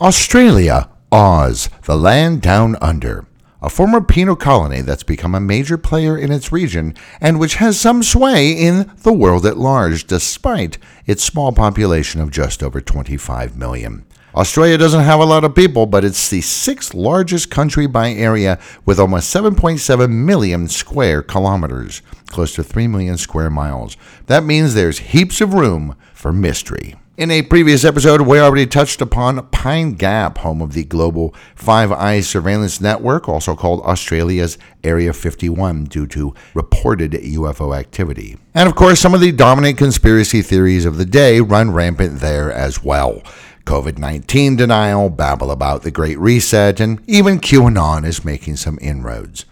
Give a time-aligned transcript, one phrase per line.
[0.00, 3.26] Australia, Oz, the land down under.
[3.62, 7.78] A former penal colony that's become a major player in its region and which has
[7.78, 13.56] some sway in the world at large, despite its small population of just over 25
[13.56, 14.04] million.
[14.34, 18.58] Australia doesn't have a lot of people, but it's the sixth largest country by area
[18.84, 23.96] with almost 7.7 million square kilometers, close to 3 million square miles.
[24.26, 26.96] That means there's heaps of room for mystery.
[27.16, 31.92] In a previous episode, we already touched upon Pine Gap, home of the global Five
[31.92, 38.36] Eyes surveillance network, also called Australia's Area 51, due to reported UFO activity.
[38.52, 42.52] And of course, some of the dominant conspiracy theories of the day run rampant there
[42.52, 43.22] as well.
[43.64, 49.44] COVID 19 denial, babble about the Great Reset, and even QAnon is making some inroads.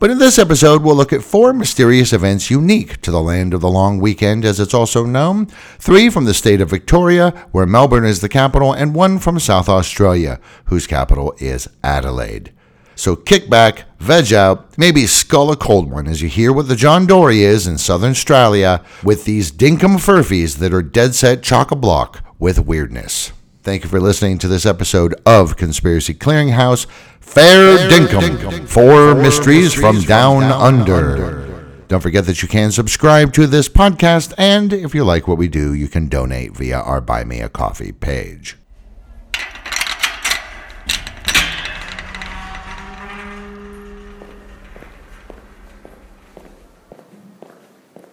[0.00, 3.60] But in this episode, we'll look at four mysterious events unique to the land of
[3.60, 5.46] the long weekend, as it's also known
[5.80, 9.68] three from the state of Victoria, where Melbourne is the capital, and one from South
[9.68, 12.52] Australia, whose capital is Adelaide.
[12.94, 16.76] So kick back, veg out, maybe skull a cold one as you hear what the
[16.76, 21.72] John Dory is in Southern Australia with these dinkum furfies that are dead set chock
[21.72, 23.32] a block with weirdness.
[23.68, 26.86] Thank you for listening to this episode of Conspiracy Clearinghouse.
[27.20, 28.66] Fair, Fair dinkum, dinkum.
[28.66, 30.94] Four, mysteries, mysteries from, from down, down under.
[30.94, 31.84] under.
[31.86, 35.48] Don't forget that you can subscribe to this podcast, and if you like what we
[35.48, 38.56] do, you can donate via our Buy Me a Coffee page.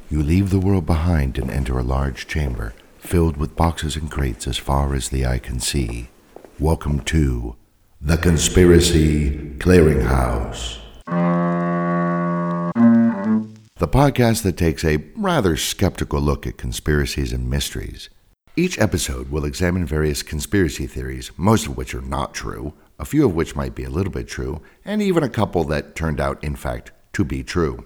[0.10, 2.74] You leave the world behind and enter a large chamber
[3.06, 6.08] filled with boxes and crates as far as the eye can see.
[6.60, 7.56] Welcome to
[8.02, 10.80] the Conspiracy Clearinghouse.
[13.78, 18.10] The podcast that takes a rather skeptical look at conspiracies and mysteries.
[18.56, 23.26] Each episode will examine various conspiracy theories, most of which are not true, a few
[23.26, 26.44] of which might be a little bit true, and even a couple that turned out,
[26.44, 27.86] in fact, to be true.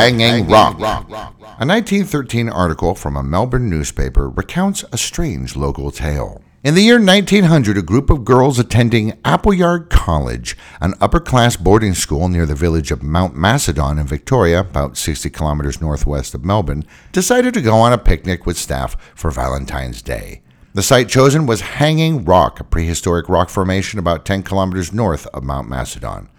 [0.00, 0.80] Hanging Rock.
[0.80, 6.40] A 1913 article from a Melbourne newspaper recounts a strange local tale.
[6.64, 11.92] In the year 1900, a group of girls attending Appleyard College, an upper class boarding
[11.92, 16.86] school near the village of Mount Macedon in Victoria, about 60 kilometers northwest of Melbourne,
[17.12, 20.40] decided to go on a picnic with staff for Valentine's Day.
[20.72, 25.44] The site chosen was Hanging Rock, a prehistoric rock formation about 10 kilometers north of
[25.44, 26.30] Mount Macedon.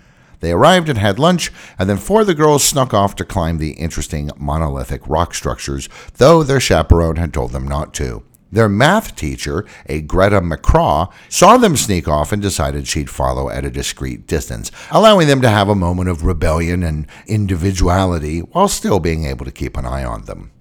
[0.42, 3.58] They arrived and had lunch, and then four of the girls snuck off to climb
[3.58, 5.88] the interesting monolithic rock structures,
[6.18, 8.24] though their chaperone had told them not to.
[8.52, 13.64] Their math teacher, a Greta McCraw, saw them sneak off and decided she'd follow at
[13.64, 19.00] a discreet distance, allowing them to have a moment of rebellion and individuality while still
[19.00, 20.52] being able to keep an eye on them.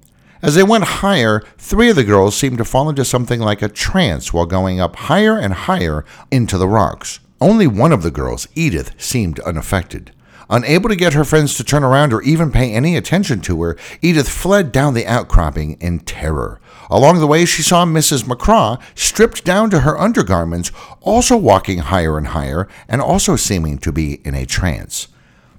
[0.42, 3.68] As they went higher, three of the girls seemed to fall into something like a
[3.68, 7.18] trance while going up higher and higher into the rocks.
[7.40, 10.12] Only one of the girls, Edith, seemed unaffected.
[10.50, 13.76] Unable to get her friends to turn around or even pay any attention to her,
[14.02, 16.60] Edith fled down the outcropping in terror.
[16.90, 18.24] Along the way, she saw Mrs.
[18.24, 23.92] McCraw, stripped down to her undergarments, also walking higher and higher, and also seeming to
[23.92, 25.06] be in a trance.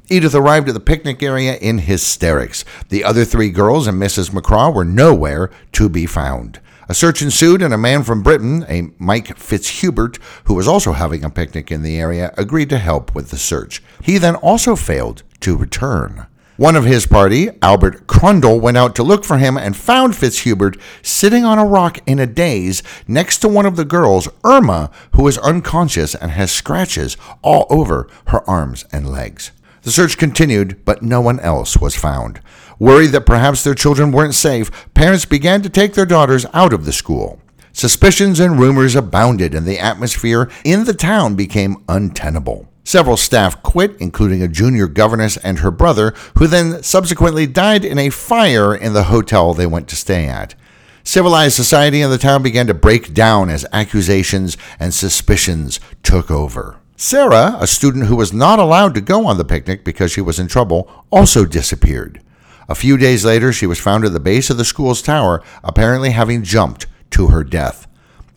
[0.10, 2.66] Edith arrived at the picnic area in hysterics.
[2.90, 4.32] The other three girls and Mrs.
[4.32, 6.60] McCraw were nowhere to be found.
[6.92, 11.24] A search ensued, and a man from Britain, a Mike Fitzhubert, who was also having
[11.24, 13.82] a picnic in the area, agreed to help with the search.
[14.04, 16.28] He then also failed to return.
[16.58, 20.78] One of his party, Albert Crundall, went out to look for him and found Fitzhubert
[21.02, 25.26] sitting on a rock in a daze next to one of the girls, Irma, who
[25.30, 29.54] is unconscious and has scratches all over her arms and legs.
[29.84, 32.42] The search continued, but no one else was found.
[32.82, 36.84] Worried that perhaps their children weren't safe, parents began to take their daughters out of
[36.84, 37.40] the school.
[37.74, 42.68] Suspicions and rumors abounded, and the atmosphere in the town became untenable.
[42.84, 48.00] Several staff quit, including a junior governess and her brother, who then subsequently died in
[48.00, 50.56] a fire in the hotel they went to stay at.
[51.04, 56.80] Civilized society in the town began to break down as accusations and suspicions took over.
[56.96, 60.40] Sarah, a student who was not allowed to go on the picnic because she was
[60.40, 62.24] in trouble, also disappeared.
[62.72, 66.12] A few days later, she was found at the base of the school's tower, apparently
[66.12, 67.86] having jumped to her death.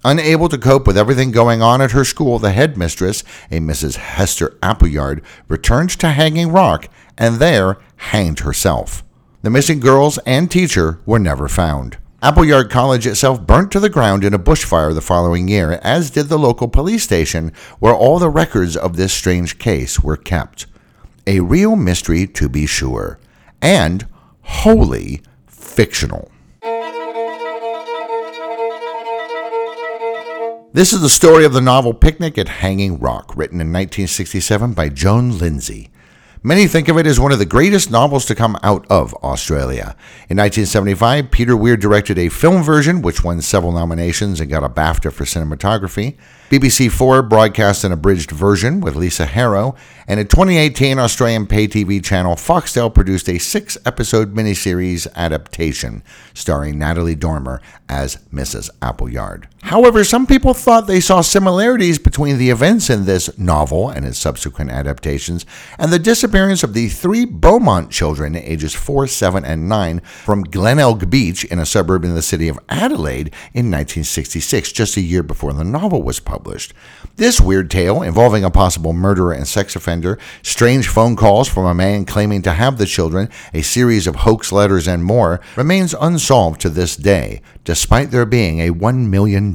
[0.05, 3.23] Unable to cope with everything going on at her school, the headmistress,
[3.53, 3.95] a Mrs.
[3.95, 9.05] Hester Appleyard, returned to Hanging Rock and there hanged herself.
[9.43, 11.99] The missing girls and teacher were never found.
[12.21, 16.27] Appleyard College itself burnt to the ground in a bushfire the following year, as did
[16.27, 20.67] the local police station where all the records of this strange case were kept.
[21.25, 23.21] A real mystery, to be sure,
[23.63, 24.09] and
[24.45, 26.31] wholly fictional.
[30.73, 34.89] This is the story of the novel Picnic at Hanging Rock, written in 1967 by
[34.89, 35.91] Joan Lindsay.
[36.43, 39.97] Many think of it as one of the greatest novels to come out of Australia.
[40.29, 44.69] In 1975, Peter Weir directed a film version, which won several nominations and got a
[44.69, 46.17] BAFTA for cinematography.
[46.55, 49.75] BBC Four broadcast an abridged version with Lisa Harrow,
[50.07, 56.79] and in 2018, Australian pay TV channel Foxtel produced a six episode miniseries adaptation starring
[56.79, 58.71] Natalie Dormer as Mrs.
[58.81, 59.49] Appleyard.
[59.63, 64.19] However, some people thought they saw similarities between the events in this novel and its
[64.19, 65.47] subsequent adaptations
[65.79, 71.11] and the disappearance of the three Beaumont children, ages 4, 7, and 9, from Glenelg
[71.11, 75.55] Beach in a suburb in the city of Adelaide in 1966, just a year before
[75.55, 76.75] the novel was published published.
[77.17, 81.75] This weird tale, involving a possible murderer and sex offender, strange phone calls from a
[81.75, 86.61] man claiming to have the children, a series of hoax letters, and more, remains unsolved
[86.61, 89.55] to this day, despite there being a $1 million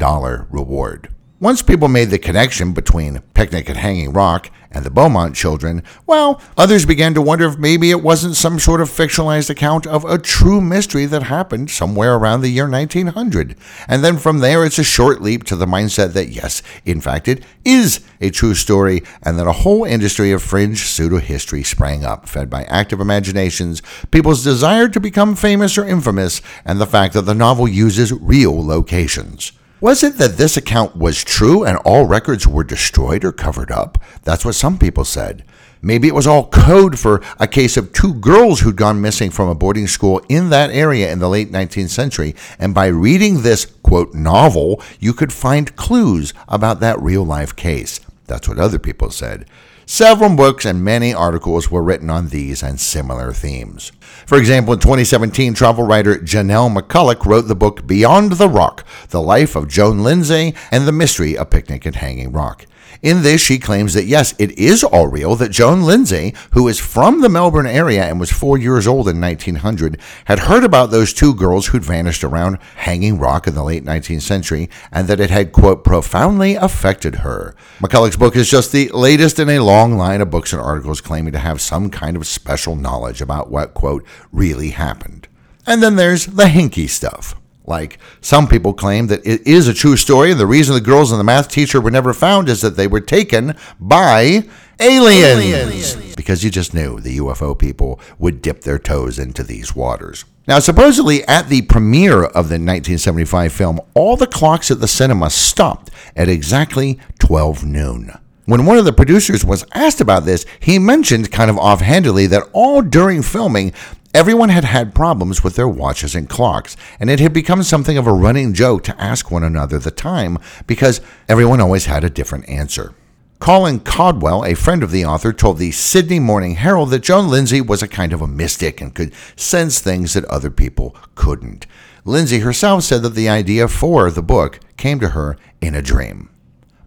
[0.50, 1.10] reward.
[1.42, 6.42] Once people made the connection between Picnic at Hanging Rock and the Beaumont children, well,
[6.58, 10.18] others began to wonder if maybe it wasn't some sort of fictionalized account of a
[10.18, 13.56] true mystery that happened somewhere around the year 1900.
[13.88, 17.30] And then from there, it's a short leap to the mindset that yes, in fact,
[17.30, 22.04] it is a true story, and that a whole industry of fringe pseudo history sprang
[22.04, 23.82] up, fed by active imaginations,
[24.12, 28.62] people's desire to become famous or infamous, and the fact that the novel uses real
[28.62, 29.54] locations.
[29.82, 33.98] Was it that this account was true and all records were destroyed or covered up?
[34.24, 35.46] That's what some people said.
[35.82, 39.48] Maybe it was all code for a case of two girls who'd gone missing from
[39.48, 43.64] a boarding school in that area in the late 19th century, and by reading this,
[43.82, 48.02] quote, novel, you could find clues about that real life case.
[48.28, 49.46] That's what other people said.
[49.92, 53.92] Several books and many articles were written on these and similar themes.
[54.28, 59.20] For example, in 2017, travel writer Janelle McCulloch wrote the book Beyond the Rock The
[59.20, 62.68] Life of Joan Lindsay and the Mystery of Picnic at Hanging Rock.
[63.02, 66.80] In this, she claims that yes, it is all real that Joan Lindsay, who is
[66.80, 71.14] from the Melbourne area and was four years old in 1900, had heard about those
[71.14, 75.30] two girls who'd vanished around Hanging Rock in the late 19th century and that it
[75.30, 77.56] had, quote, profoundly affected her.
[77.80, 81.32] McCulloch's book is just the latest in a long line of books and articles claiming
[81.32, 85.30] to have some kind of special knowledge about what, quote, really happened.
[85.66, 87.36] And then there's the hinky stuff.
[87.70, 91.12] Like some people claim that it is a true story, and the reason the girls
[91.12, 94.44] and the math teacher were never found is that they were taken by
[94.80, 95.46] aliens.
[95.46, 96.16] aliens.
[96.16, 100.26] Because you just knew the UFO people would dip their toes into these waters.
[100.48, 105.30] Now, supposedly at the premiere of the 1975 film, all the clocks at the cinema
[105.30, 108.12] stopped at exactly 12 noon.
[108.50, 112.50] When one of the producers was asked about this, he mentioned kind of offhandedly that
[112.52, 113.74] all during filming,
[114.12, 118.08] Everyone had had problems with their watches and clocks, and it had become something of
[118.08, 122.50] a running joke to ask one another the time because everyone always had a different
[122.50, 122.96] answer.
[123.38, 127.62] Colin Caldwell, a friend of the author, told the Sydney Morning Herald that Joan Lindsay
[127.62, 131.68] was a kind of a mystic and could sense things that other people couldn't.
[132.04, 136.30] Lindsay herself said that the idea for the book came to her in a dream.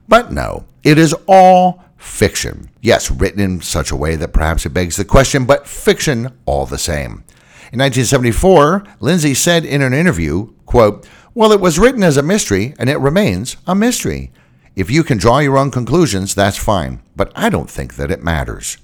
[0.09, 2.69] But no, it is all fiction.
[2.81, 6.67] Yes, written in such a way that perhaps it begs the question, but fiction all
[6.67, 7.25] the same.
[7.73, 12.75] In 1974, Lindsay said in an interview, quote, Well, it was written as a mystery,
[12.79, 14.31] and it remains a mystery.
[14.75, 18.23] If you can draw your own conclusions, that's fine, but I don't think that it
[18.23, 18.79] matters.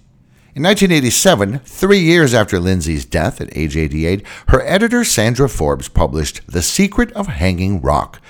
[0.55, 6.41] In 1987, three years after Lindsay's death at age 88, her editor Sandra Forbes published
[6.47, 8.21] The Secret of Hanging Rock,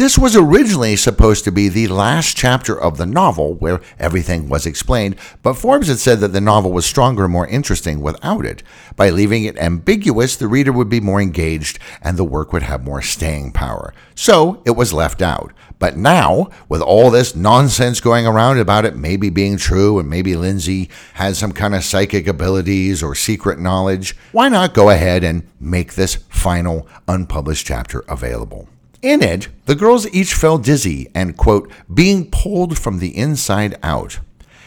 [0.00, 4.64] this was originally supposed to be the last chapter of the novel where everything was
[4.64, 8.62] explained, but Forbes had said that the novel was stronger and more interesting without it.
[8.96, 12.82] By leaving it ambiguous, the reader would be more engaged and the work would have
[12.82, 13.92] more staying power.
[14.14, 15.52] So it was left out.
[15.78, 20.34] But now, with all this nonsense going around about it maybe being true and maybe
[20.34, 25.46] Lindsay has some kind of psychic abilities or secret knowledge, why not go ahead and
[25.60, 28.66] make this final unpublished chapter available?
[29.02, 34.18] In it, the girls each felt dizzy and, quote, being pulled from the inside out.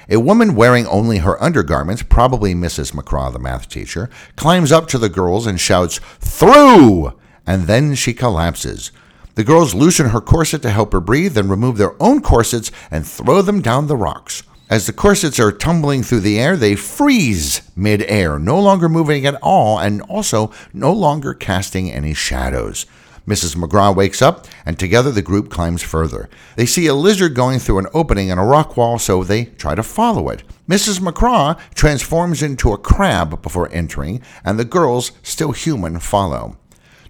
[0.10, 2.94] A woman wearing only her undergarments, probably Mrs.
[2.94, 7.13] McCraw, the math teacher, climbs up to the girls and shouts, Through!
[7.46, 8.92] And then she collapses.
[9.36, 13.06] The girls loosen her corset to help her breathe, then remove their own corsets and
[13.06, 14.42] throw them down the rocks.
[14.68, 19.36] As the corsets are tumbling through the air, they freeze mid-air, no longer moving at
[19.44, 22.88] all and also no longer casting any shadows.
[23.27, 23.56] Mrs.
[23.56, 26.30] McGraw wakes up, and together the group climbs further.
[26.56, 29.75] They see a lizard going through an opening in a rock wall, so they try
[29.75, 30.44] to follow it.
[30.68, 31.00] Mrs.
[31.00, 36.58] McGraw transforms into a crab before entering, and the girls, still human, follow.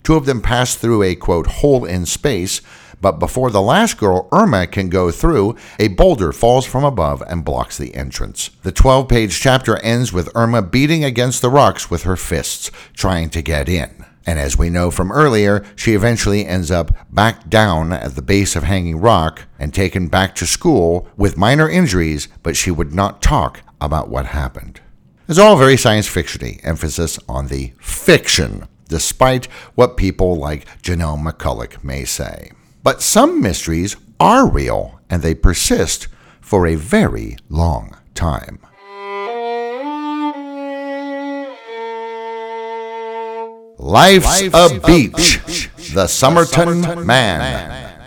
[0.04, 2.62] Two of them pass through a quote hole in space,
[3.04, 7.44] but before the last girl, Irma, can go through, a boulder falls from above and
[7.44, 8.50] blocks the entrance.
[8.64, 13.30] The 12 page chapter ends with Irma beating against the rocks with her fists, trying
[13.32, 14.03] to get in.
[14.26, 18.56] And as we know from earlier, she eventually ends up back down at the base
[18.56, 23.22] of Hanging Rock and taken back to school with minor injuries, but she would not
[23.22, 24.80] talk about what happened.
[25.28, 31.84] It's all very science fictiony, emphasis on the fiction, despite what people like Janelle McCulloch
[31.84, 32.52] may say.
[32.82, 36.08] But some mysteries are real and they persist
[36.42, 38.60] for a very long time.
[43.84, 45.46] Life's, Life's a, beach.
[45.46, 45.94] beach.
[45.94, 47.06] The Somerton, Man.
[47.06, 48.00] Man.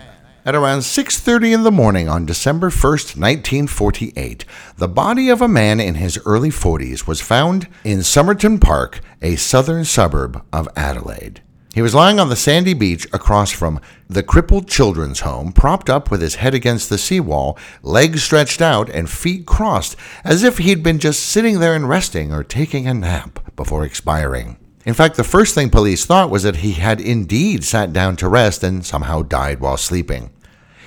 [0.43, 4.43] At around 6:30 in the morning on December 1st, 1948,
[4.77, 9.35] the body of a man in his early 40s was found in Somerton Park, a
[9.35, 11.41] southern suburb of Adelaide.
[11.75, 13.79] He was lying on the sandy beach across from
[14.09, 18.89] the crippled children's home, propped up with his head against the seawall, legs stretched out
[18.89, 22.95] and feet crossed, as if he'd been just sitting there and resting or taking a
[22.95, 24.57] nap before expiring.
[24.87, 28.29] In fact, the first thing police thought was that he had indeed sat down to
[28.29, 30.29] rest and somehow died while sleeping.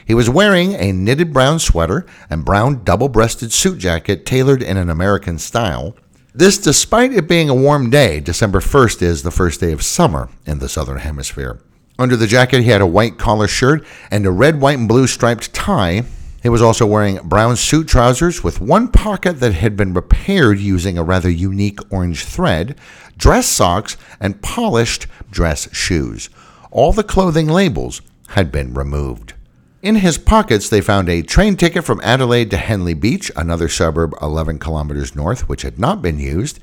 [0.07, 4.79] He was wearing a knitted brown sweater and brown double breasted suit jacket tailored in
[4.79, 5.95] an American style.
[6.35, 10.31] This, despite it being a warm day, December 1st is the first day of summer
[10.47, 11.61] in the Southern Hemisphere.
[11.99, 15.09] Under the jacket, he had a white collar shirt and a red, white, and blue
[15.09, 16.05] striped tie
[16.43, 20.97] he was also wearing brown suit trousers with one pocket that had been repaired using
[20.97, 22.79] a rather unique orange thread,
[23.17, 26.31] dress socks, and polished dress shoes.
[26.71, 29.35] All the clothing labels had been removed.
[29.83, 34.15] In his pockets, they found a train ticket from Adelaide to Henley Beach, another suburb
[34.21, 36.61] 11 kilometers north, which had not been used,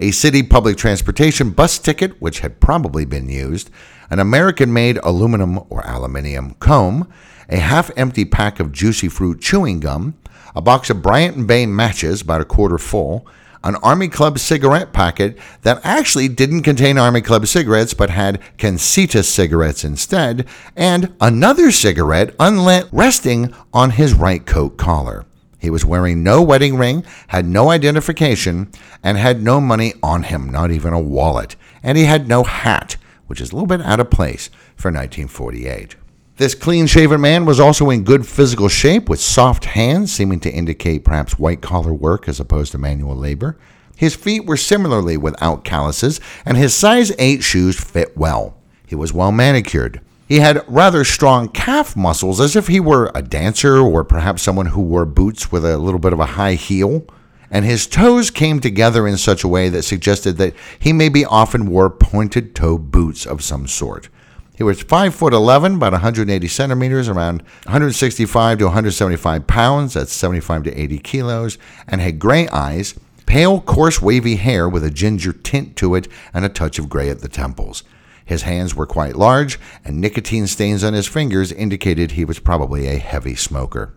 [0.00, 3.70] a city public transportation bus ticket, which had probably been used,
[4.10, 7.10] an American made aluminum or aluminium comb,
[7.48, 10.14] a half empty pack of juicy fruit chewing gum,
[10.54, 13.26] a box of Bryant & May matches, about a quarter full,
[13.64, 19.24] an Army Club cigarette packet that actually didn't contain Army Club cigarettes but had Kensitas
[19.24, 25.24] cigarettes instead, and another cigarette unlit resting on his right coat collar.
[25.58, 28.70] He was wearing no wedding ring, had no identification,
[29.02, 31.56] and had no money on him, not even a wallet.
[31.82, 35.96] And he had no hat, which is a little bit out of place for 1948.
[36.38, 40.52] This clean shaven man was also in good physical shape with soft hands, seeming to
[40.52, 43.58] indicate perhaps white collar work as opposed to manual labor.
[43.96, 48.56] His feet were similarly without calluses, and his size 8 shoes fit well.
[48.86, 50.00] He was well manicured.
[50.28, 54.66] He had rather strong calf muscles, as if he were a dancer or perhaps someone
[54.66, 57.04] who wore boots with a little bit of a high heel.
[57.50, 61.66] And his toes came together in such a way that suggested that he maybe often
[61.66, 64.08] wore pointed toe boots of some sort.
[64.58, 70.64] He was 5 foot 11, about 180 centimeters, around 165 to 175 pounds, that's 75
[70.64, 75.76] to 80 kilos, and had gray eyes, pale, coarse, wavy hair with a ginger tint
[75.76, 77.84] to it, and a touch of gray at the temples.
[78.24, 82.88] His hands were quite large, and nicotine stains on his fingers indicated he was probably
[82.88, 83.94] a heavy smoker.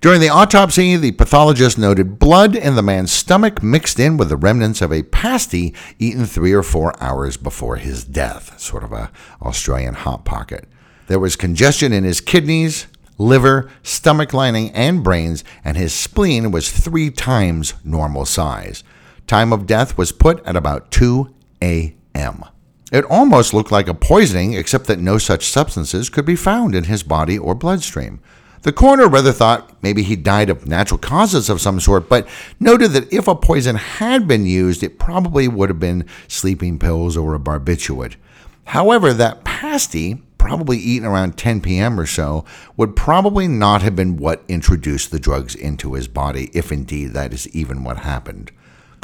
[0.00, 4.36] During the autopsy, the pathologist noted blood in the man's stomach mixed in with the
[4.36, 9.10] remnants of a pasty eaten three or four hours before his death, sort of a
[9.40, 10.68] Australian hot pocket.
[11.06, 16.70] There was congestion in his kidneys, liver, stomach lining, and brains, and his spleen was
[16.70, 18.84] three times normal size.
[19.26, 22.44] Time of death was put at about 2 a.m.
[22.92, 26.84] It almost looked like a poisoning, except that no such substances could be found in
[26.84, 28.20] his body or bloodstream.
[28.66, 32.26] The coroner rather thought maybe he died of natural causes of some sort, but
[32.58, 37.16] noted that if a poison had been used, it probably would have been sleeping pills
[37.16, 38.16] or a barbiturate.
[38.64, 42.00] However, that pasty, probably eaten around 10 p.m.
[42.00, 42.44] or so,
[42.76, 47.32] would probably not have been what introduced the drugs into his body, if indeed that
[47.32, 48.50] is even what happened.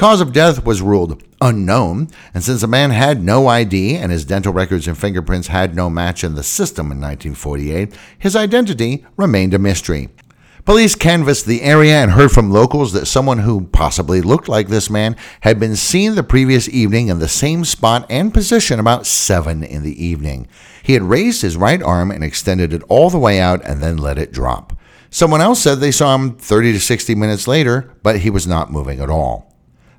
[0.02, 4.24] Cause of death was ruled unknown, and since the man had no ID and his
[4.24, 9.54] dental records and fingerprints had no match in the system in 1948, his identity remained
[9.54, 10.08] a mystery.
[10.64, 14.90] Police canvassed the area and heard from locals that someone who possibly looked like this
[14.90, 19.62] man had been seen the previous evening in the same spot and position about 7
[19.62, 20.48] in the evening.
[20.82, 23.98] He had raised his right arm and extended it all the way out and then
[23.98, 24.76] let it drop.
[25.10, 28.72] Someone else said they saw him 30 to 60 minutes later, but he was not
[28.72, 29.51] moving at all.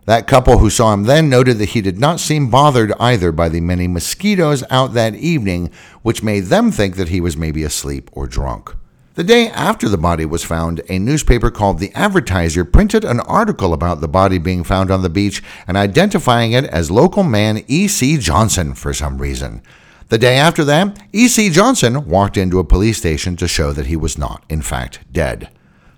[0.06, 3.48] That couple who saw him then noted that he did not seem bothered either by
[3.48, 8.10] the many mosquitoes out that evening, which made them think that he was maybe asleep
[8.12, 8.76] or drunk.
[9.16, 13.72] The day after the body was found, a newspaper called The Advertiser printed an article
[13.72, 18.18] about the body being found on the beach and identifying it as local man E.C.
[18.18, 19.62] Johnson for some reason.
[20.10, 21.52] The day after that, E.C.
[21.52, 25.50] Johnson walked into a police station to show that he was not, in fact, dead.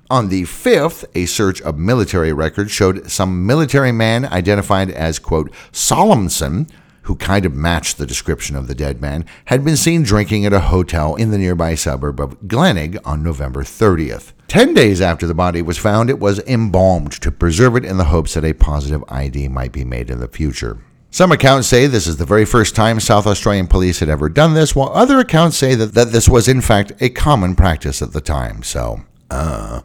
[0.10, 5.52] On the 5th, a search of military records showed some military man identified as, quote,
[5.72, 6.68] Solomson
[7.06, 10.54] who kind of matched the description of the dead man, had been seen drinking at
[10.54, 14.34] a hotel in the nearby suburb of Glenelg on November 30th.
[14.48, 18.06] Ten days after the body was found, it was embalmed to preserve it in the
[18.06, 20.80] hopes that a positive ID might be made in the future.
[21.12, 24.56] Some accounts say this is the very first time South Australian police had ever done
[24.56, 28.14] this, while other accounts say that, that this was in fact a common practice at
[28.14, 28.64] the time.
[28.64, 29.82] So, uh.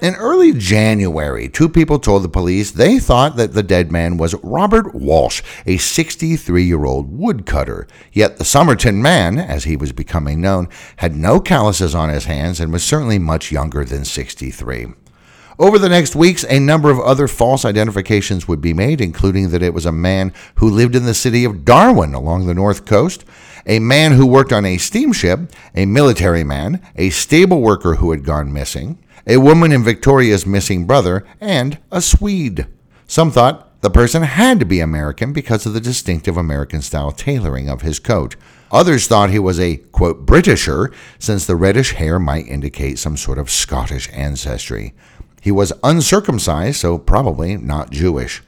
[0.00, 4.32] In early January, two people told the police they thought that the dead man was
[4.44, 7.88] Robert Walsh, a 63 year old woodcutter.
[8.12, 12.60] Yet the Somerton man, as he was becoming known, had no calluses on his hands
[12.60, 14.86] and was certainly much younger than 63.
[15.58, 19.64] Over the next weeks, a number of other false identifications would be made, including that
[19.64, 23.24] it was a man who lived in the city of Darwin along the north coast,
[23.66, 28.24] a man who worked on a steamship, a military man, a stable worker who had
[28.24, 32.66] gone missing, a woman in Victoria's missing brother, and a Swede.
[33.06, 37.68] Some thought the person had to be American because of the distinctive American style tailoring
[37.68, 38.34] of his coat.
[38.72, 43.38] Others thought he was a, quote, Britisher, since the reddish hair might indicate some sort
[43.38, 44.94] of Scottish ancestry.
[45.40, 48.42] He was uncircumcised, so probably not Jewish.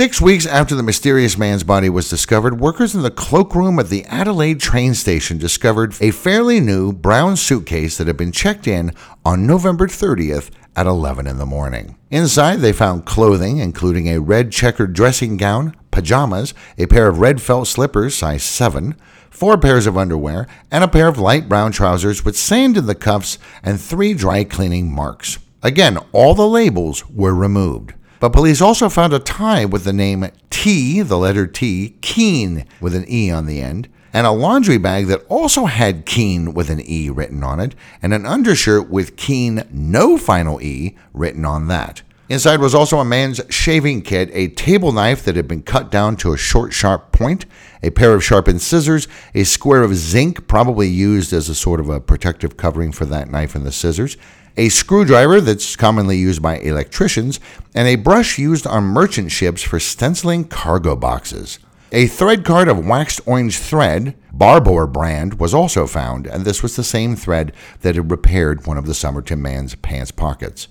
[0.00, 4.06] Six weeks after the mysterious man's body was discovered, workers in the cloakroom at the
[4.06, 8.94] Adelaide train station discovered a fairly new brown suitcase that had been checked in
[9.26, 11.98] on November 30th at 11 in the morning.
[12.10, 17.42] Inside, they found clothing, including a red checkered dressing gown, pajamas, a pair of red
[17.42, 18.96] felt slippers, size 7,
[19.28, 22.94] four pairs of underwear, and a pair of light brown trousers with sand in the
[22.94, 25.38] cuffs and three dry cleaning marks.
[25.62, 27.92] Again, all the labels were removed.
[28.20, 32.94] But police also found a tie with the name T, the letter T, Keen, with
[32.94, 36.82] an E on the end, and a laundry bag that also had Keen with an
[36.86, 42.02] E written on it, and an undershirt with Keen, no final E, written on that.
[42.28, 46.14] Inside was also a man's shaving kit, a table knife that had been cut down
[46.18, 47.44] to a short, sharp point,
[47.82, 51.88] a pair of sharpened scissors, a square of zinc, probably used as a sort of
[51.88, 54.16] a protective covering for that knife and the scissors,
[54.60, 57.40] a screwdriver that's commonly used by electricians,
[57.74, 61.58] and a brush used on merchant ships for stenciling cargo boxes.
[61.92, 66.76] A thread card of waxed orange thread, Barbour brand, was also found, and this was
[66.76, 70.68] the same thread that had repaired one of the Somerton man's pants pockets.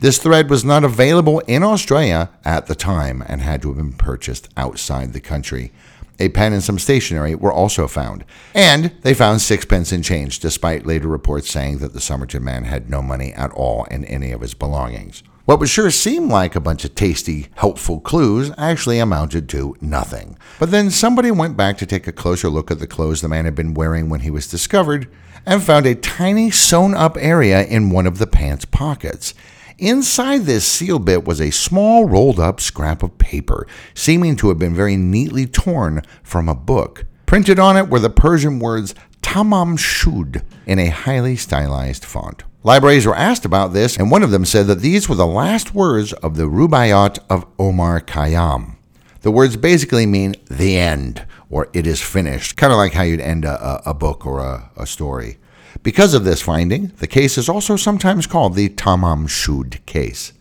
[0.00, 3.94] This thread was not available in Australia at the time and had to have been
[3.94, 5.72] purchased outside the country.
[6.20, 8.24] A pen and some stationery were also found.
[8.54, 12.90] And they found sixpence in change, despite later reports saying that the Somerton man had
[12.90, 15.22] no money at all in any of his belongings.
[15.46, 20.38] What would sure seem like a bunch of tasty, helpful clues actually amounted to nothing.
[20.60, 23.46] But then somebody went back to take a closer look at the clothes the man
[23.46, 25.08] had been wearing when he was discovered
[25.46, 29.34] and found a tiny sewn up area in one of the pants pockets.
[29.80, 34.58] Inside this seal bit was a small rolled up scrap of paper, seeming to have
[34.58, 37.06] been very neatly torn from a book.
[37.24, 42.44] Printed on it were the Persian words Tamam Shud in a highly stylized font.
[42.62, 45.74] Libraries were asked about this, and one of them said that these were the last
[45.74, 48.76] words of the Rubaiyat of Omar Khayyam.
[49.22, 53.20] The words basically mean the end, or it is finished, kind of like how you'd
[53.20, 55.38] end a, a book or a, a story.
[55.82, 60.32] Because of this finding, the case is also sometimes called the Tamam Shud case.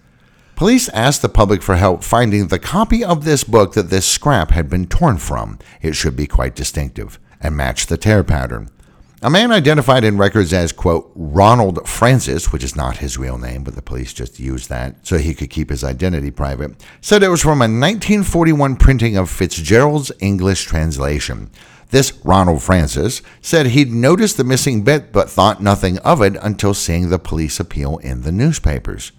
[0.56, 4.52] Police asked the public for help finding the copy of this book that this scrap
[4.52, 5.58] had been torn from.
[5.82, 8.70] It should be quite distinctive and match the tear pattern.
[9.22, 13.65] A man identified in records as, quote, Ronald Francis, which is not his real name,
[13.65, 17.28] but the police just used that so he could keep his identity private, said it
[17.28, 21.50] was from a 1941 printing of Fitzgerald's English translation.
[21.89, 26.73] This Ronald Francis said he'd noticed the missing bit but thought nothing of it until
[26.73, 29.12] seeing the police appeal in the newspapers.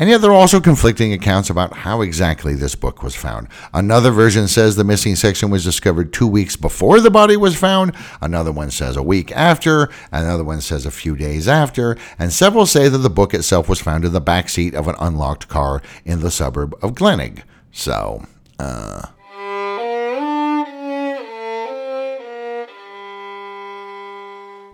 [0.00, 3.48] And yet there are also conflicting accounts about how exactly this book was found.
[3.74, 7.92] Another version says the missing section was discovered two weeks before the body was found.
[8.20, 9.88] Another one says a week after.
[10.12, 11.96] Another one says a few days after.
[12.16, 14.94] And several say that the book itself was found in the back seat of an
[15.00, 17.42] unlocked car in the suburb of Glenelg.
[17.72, 18.24] So,
[18.60, 19.02] uh.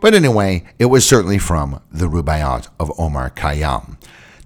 [0.05, 3.97] But anyway, it was certainly from the Rubaiyat of Omar Khayyam.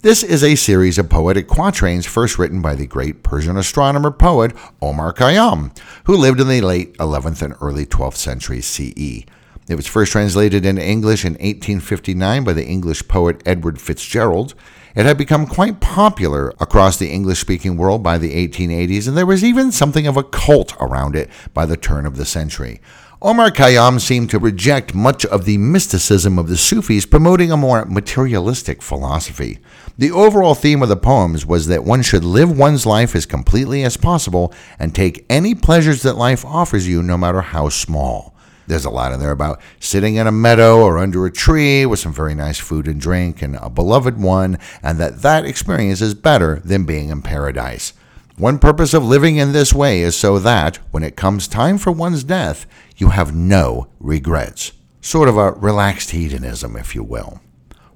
[0.02, 4.52] This is a series of poetic quatrains first written by the great Persian astronomer poet
[4.80, 9.24] Omar Khayyam, who lived in the late 11th and early 12th centuries CE.
[9.68, 14.54] It was first translated into English in 1859 by the English poet Edward Fitzgerald.
[14.94, 19.26] It had become quite popular across the English speaking world by the 1880s, and there
[19.26, 22.80] was even something of a cult around it by the turn of the century.
[23.20, 27.84] Omar Khayyam seemed to reject much of the mysticism of the Sufis, promoting a more
[27.84, 29.58] materialistic philosophy.
[29.98, 33.82] The overall theme of the poems was that one should live one's life as completely
[33.82, 38.36] as possible and take any pleasures that life offers you, no matter how small.
[38.68, 41.98] There's a lot in there about sitting in a meadow or under a tree with
[41.98, 46.14] some very nice food and drink and a beloved one, and that that experience is
[46.14, 47.94] better than being in paradise.
[48.38, 51.90] One purpose of living in this way is so that, when it comes time for
[51.90, 54.70] one's death, you have no regrets.
[55.00, 57.40] Sort of a relaxed hedonism, if you will.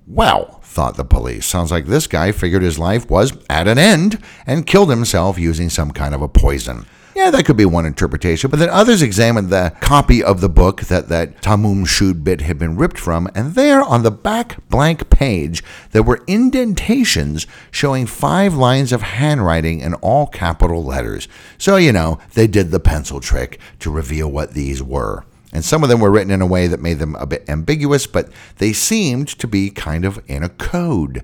[0.04, 4.20] Well, thought the police, sounds like this guy figured his life was at an end
[4.44, 6.86] and killed himself using some kind of a poison.
[7.14, 10.82] Yeah, that could be one interpretation, but then others examined the copy of the book
[10.82, 15.10] that that Tamam Shud bit had been ripped from, and there on the back blank
[15.10, 21.28] page there were indentations showing five lines of handwriting in all capital letters.
[21.58, 25.24] So, you know, they did the pencil trick to reveal what these were.
[25.52, 28.06] And some of them were written in a way that made them a bit ambiguous,
[28.06, 31.22] but they seemed to be kind of in a code.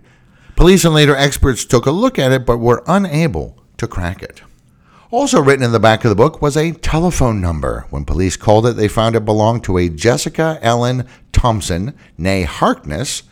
[0.55, 4.43] Police and later experts took a look at it but were unable to crack it.
[5.11, 7.87] Also written in the back of the book was a telephone number.
[7.89, 13.23] When police called it, they found it belonged to a Jessica Ellen Thompson, née Harkness,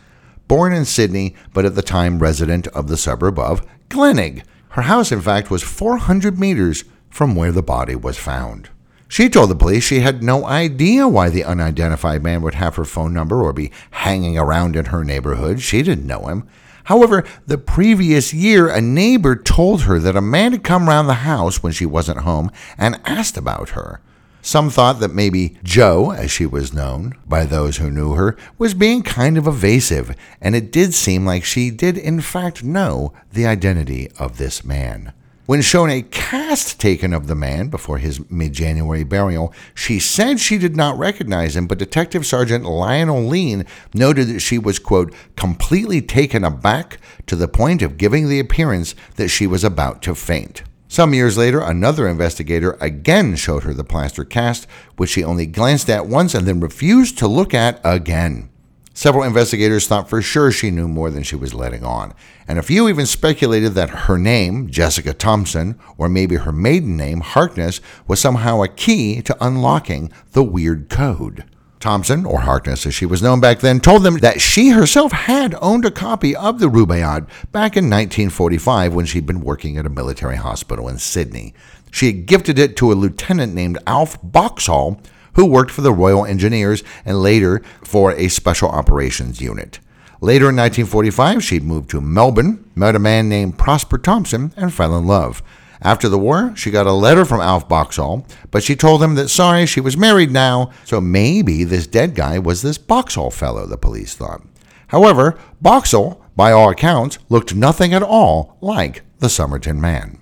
[0.47, 4.41] born in Sydney, but at the time resident of the suburb of Glenelg.
[4.69, 8.69] Her house, in fact, was 400 meters from where the body was found.
[9.07, 12.85] She told the police she had no idea why the unidentified man would have her
[12.85, 15.61] phone number or be hanging around in her neighborhood.
[15.61, 16.49] She didn't know him.
[16.87, 21.25] However, the previous year, a neighbor told her that a man had come round the
[21.25, 23.99] house when she wasn't home and asked about her.
[24.41, 28.73] Some thought that maybe Joe, as she was known by those who knew her, was
[28.73, 33.45] being kind of evasive, and it did seem like she did in fact know the
[33.45, 35.11] identity of this man.
[35.47, 40.41] When shown a cast taken of the man before his mid January burial, she said
[40.41, 45.15] she did not recognize him, but Detective Sergeant Lionel Leane noted that she was, quote,
[45.37, 50.15] completely taken aback to the point of giving the appearance that she was about to
[50.15, 50.63] faint.
[50.89, 55.89] Some years later, another investigator again showed her the plaster cast, which she only glanced
[55.89, 58.49] at once and then refused to look at again.
[58.97, 62.15] Several investigators thought for sure she knew more than she was letting on,
[62.47, 67.19] and a few even speculated that her name, Jessica Thompson, or maybe her maiden name,
[67.19, 71.43] Harkness, was somehow a key to unlocking the weird code.
[71.79, 75.53] Thompson, or Harkness as she was known back then, told them that she herself had
[75.61, 79.89] owned a copy of the Rubaiyat back in 1945 when she'd been working at a
[79.89, 81.53] military hospital in Sydney.
[81.91, 84.99] She had gifted it to a lieutenant named Alf Boxall,
[85.37, 89.79] who worked for the Royal Engineers and later for a Special Operations Unit.
[90.19, 94.97] Later in 1945, she'd moved to Melbourne, met a man named Prosper Thompson, and fell
[94.97, 95.43] in love.
[95.79, 99.29] After the war, she got a letter from Alf Boxall, but she told him that
[99.29, 103.77] sorry, she was married now, so maybe this dead guy was this Boxall fellow, the
[103.77, 104.41] police thought.
[104.87, 110.19] However, Boxall, by all accounts, looked nothing at all like the Somerton man.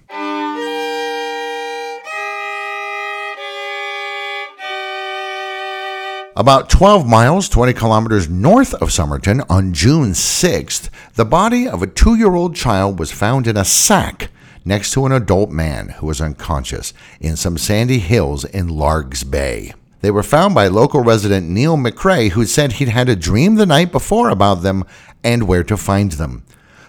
[6.37, 11.87] About 12 miles, 20 kilometers north of Somerton, on June 6th, the body of a
[11.87, 14.29] two year old child was found in a sack
[14.65, 19.73] next to an adult man who was unconscious in some sandy hills in Largs Bay.
[20.01, 23.65] They were found by local resident Neil McRae, who said he'd had a dream the
[23.65, 24.83] night before about them
[25.23, 26.43] and where to find them.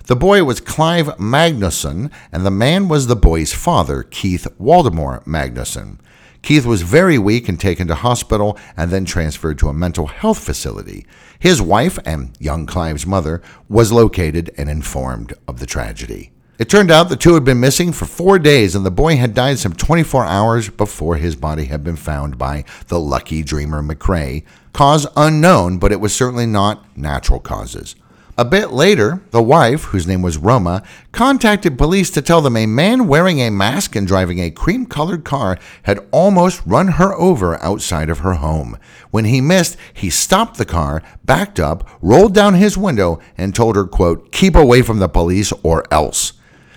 [0.06, 6.00] The boy was Clive Magnusson, and the man was the boy's father, Keith Waldemar Magnusson.
[6.46, 10.38] Keith was very weak and taken to hospital and then transferred to a mental health
[10.38, 11.04] facility.
[11.40, 16.30] His wife and young Clive's mother was located and informed of the tragedy.
[16.56, 19.34] It turned out the two had been missing for four days, and the boy had
[19.34, 24.44] died some 24 hours before his body had been found by the lucky dreamer McRae.
[24.72, 27.96] Cause unknown, but it was certainly not natural causes.
[28.38, 32.66] A bit later, the wife, whose name was Roma, contacted police to tell them a
[32.66, 37.58] man wearing a mask and driving a cream colored car had almost run her over
[37.64, 38.76] outside of her home.
[39.10, 43.74] When he missed, he stopped the car, backed up, rolled down his window, and told
[43.74, 46.34] her, quote, keep away from the police or else.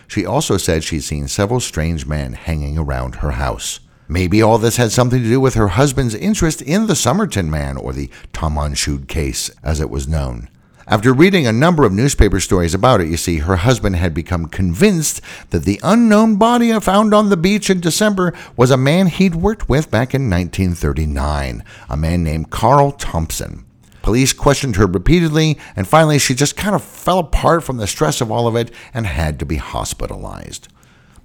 [0.08, 3.82] She also said she'd seen several strange men hanging around her house.
[4.08, 7.76] Maybe all this had something to do with her husband's interest in the Somerton man,
[7.76, 10.48] or the Tamam Shud case, as it was known.
[10.90, 14.48] After reading a number of newspaper stories about it, you see, her husband had become
[14.48, 15.22] convinced
[15.52, 19.70] that the unknown body found on the beach in December was a man he'd worked
[19.70, 23.66] with back in 1939, a man named Carl Thompson.
[24.02, 28.20] Police questioned her repeatedly, and finally she just kind of fell apart from the stress
[28.20, 30.70] of all of it and had to be hospitalized.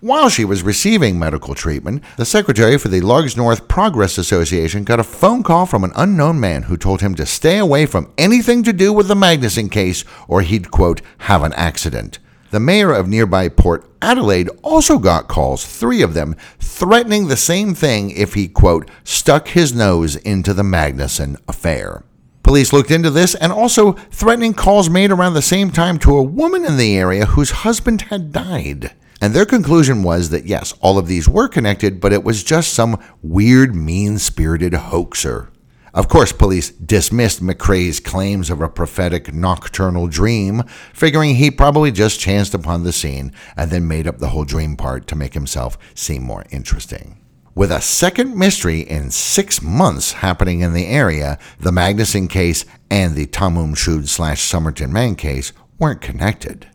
[0.05, 5.01] While she was receiving medical treatment, the secretary for the Largs North Progress Association got
[5.01, 8.63] a phone call from an unknown man who told him to stay away from anything
[8.65, 12.19] to do with the Magnuson case or he'd, quote, have an accident.
[12.51, 17.75] The mayor of nearby Port Adelaide also got calls, three of them, threatening the same
[17.75, 22.05] thing if he, quote, stuck his nose into the Magnuson affair.
[22.43, 26.23] Police looked into this and also threatening calls made around the same time to a
[26.23, 28.93] woman in the area whose husband had died.
[29.21, 32.75] And their conclusion was that yes, all of these were connected, but it was just
[32.75, 35.51] some weird, mean spirited hoaxer.
[35.95, 42.19] Of course, police dismissed McRae's claims of a prophetic nocturnal dream, figuring he probably just
[42.19, 45.79] chanced upon the scene and then made up the whole dream part to make himself
[45.95, 47.21] seem more interesting.
[47.55, 53.15] With a second mystery in six months happening in the area, the Magnuson case and
[53.15, 56.67] the Tamam Shud slash Somerton Man case weren't connected.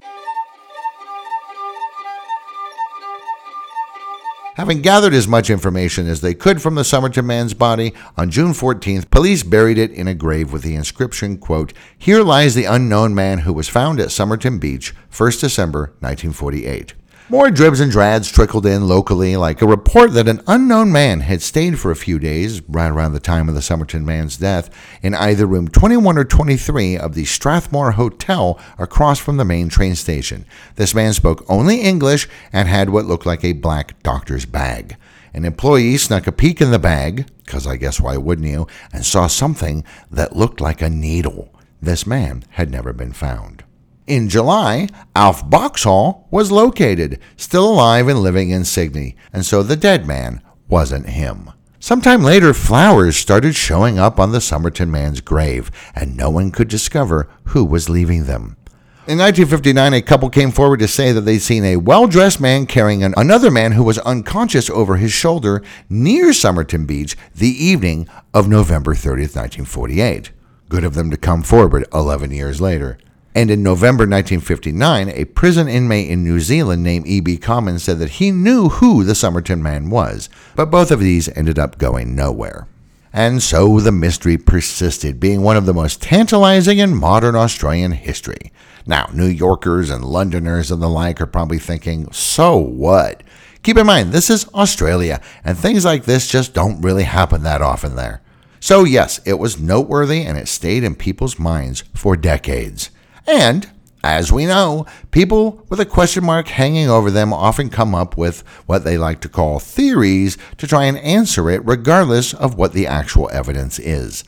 [4.60, 8.52] Having gathered as much information as they could from the Somerton man's body, on June
[8.52, 13.15] 14th, police buried it in a grave with the inscription, quote, Here lies the unknown
[13.15, 16.93] man who was found at Somerton Beach, 1st December 1948.
[17.32, 21.44] More dribs and drads trickled in locally, like a report that an unknown man had
[21.44, 24.72] stayed for a few days, right around the time of the Somerton man's death,
[25.04, 29.94] in either room 21 or 23 of the Strathmore Hotel across from the main train
[29.94, 30.44] station.
[30.74, 34.98] This man spoke only English and had what looked like a black doctor's bag.
[35.32, 39.06] An employee snuck a peek in the bag, because I guess why wouldn't you, and
[39.06, 41.54] saw something that looked like a needle.
[41.80, 43.63] This man had never been found.
[44.10, 49.76] In July, Alf Boxall was located, still alive and living in Sydney, and so the
[49.76, 51.52] dead man wasn't him.
[51.80, 56.67] Sometime later, flowers started showing up on the Somerton man's grave, and no one could
[56.67, 58.58] discover who was leaving them.
[59.06, 62.65] In 1959, a couple came forward to say that they'd seen a well dressed man
[62.65, 68.10] carrying an, another man who was unconscious over his shoulder near Somerton Beach the evening
[68.34, 70.32] of November 30th, 1948.
[70.67, 72.98] Good of them to come forward 11 years later.
[73.36, 77.38] And in November 1959, a prison inmate in New Zealand named E.B.
[77.38, 81.60] Common said that he knew who the Somerton man was, but both of these ended
[81.60, 82.68] up going nowhere.
[83.13, 88.52] And so the mystery persisted, being one of the most tantalizing in modern Australian history.
[88.86, 93.24] Now, New Yorkers and Londoners and the like are probably thinking, so what?
[93.62, 97.62] Keep in mind, this is Australia, and things like this just don't really happen that
[97.62, 98.22] often there.
[98.60, 102.89] So, yes, it was noteworthy and it stayed in people's minds for decades.
[103.30, 103.70] And,
[104.04, 108.42] as we know, people with a question mark hanging over them often come up with
[108.65, 112.88] what they like to call theories to try and answer it, regardless of what the
[112.88, 114.24] actual evidence is.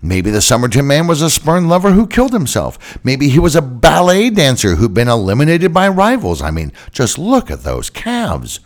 [0.00, 2.96] Maybe the Somerton man was a spurn lover who killed himself.
[3.02, 6.40] Maybe he was a ballet dancer who'd been eliminated by rivals.
[6.40, 8.60] I mean, just look at those calves.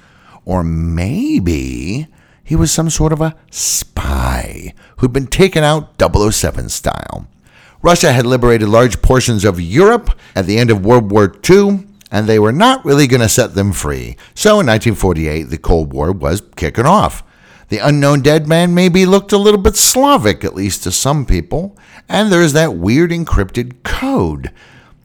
[0.44, 2.08] Or maybe
[2.44, 7.26] he was some sort of a spy who'd been taken out 007 style.
[7.82, 12.26] Russia had liberated large portions of Europe at the end of World War II, and
[12.26, 14.16] they were not really going to set them free.
[14.34, 17.22] So in 1948, the Cold War was kicking off.
[17.68, 21.76] The unknown dead man maybe looked a little bit Slavic, at least to some people,
[22.08, 24.50] and there's that weird encrypted code.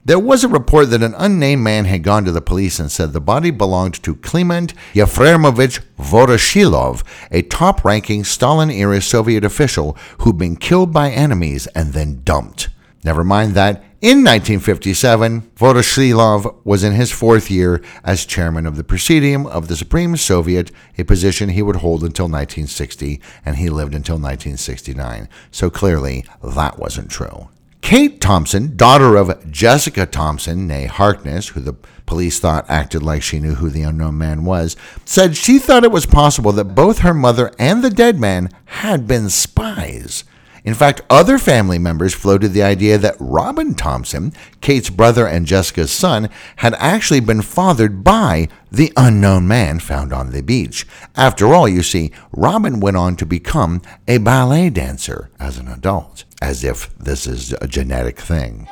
[0.06, 3.14] There was a report that an unnamed man had gone to the police and said
[3.14, 10.36] the body belonged to Kliment Yefremovich Voroshilov, a top ranking Stalin era Soviet official who'd
[10.36, 12.68] been killed by enemies and then dumped.
[13.02, 18.84] Never mind that, in 1957, Voroshilov was in his fourth year as chairman of the
[18.84, 23.94] Presidium of the Supreme Soviet, a position he would hold until 1960, and he lived
[23.94, 25.30] until 1969.
[25.50, 27.48] So clearly, that wasn't true.
[27.84, 31.74] Kate Thompson, daughter of Jessica Thompson, née Harkness, who the
[32.06, 35.92] police thought acted like she knew who the unknown man was, said she thought it
[35.92, 40.24] was possible that both her mother and the dead man had been spies.
[40.64, 45.92] In fact, other family members floated the idea that Robin Thompson, Kate's brother and Jessica's
[45.92, 50.86] son, had actually been fathered by the unknown man found on the beach.
[51.16, 56.24] After all, you see, Robin went on to become a ballet dancer as an adult,
[56.44, 58.68] as if this is a genetic thing.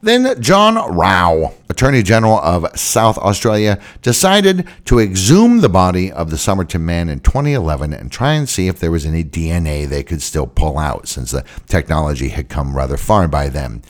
[0.00, 6.38] Then John Rau, Attorney General of South Australia, decided to exhume the body of the
[6.38, 10.22] Somerton man in 2011 and try and see if there was any DNA they could
[10.22, 13.82] still pull out, since the technology had come rather far by then.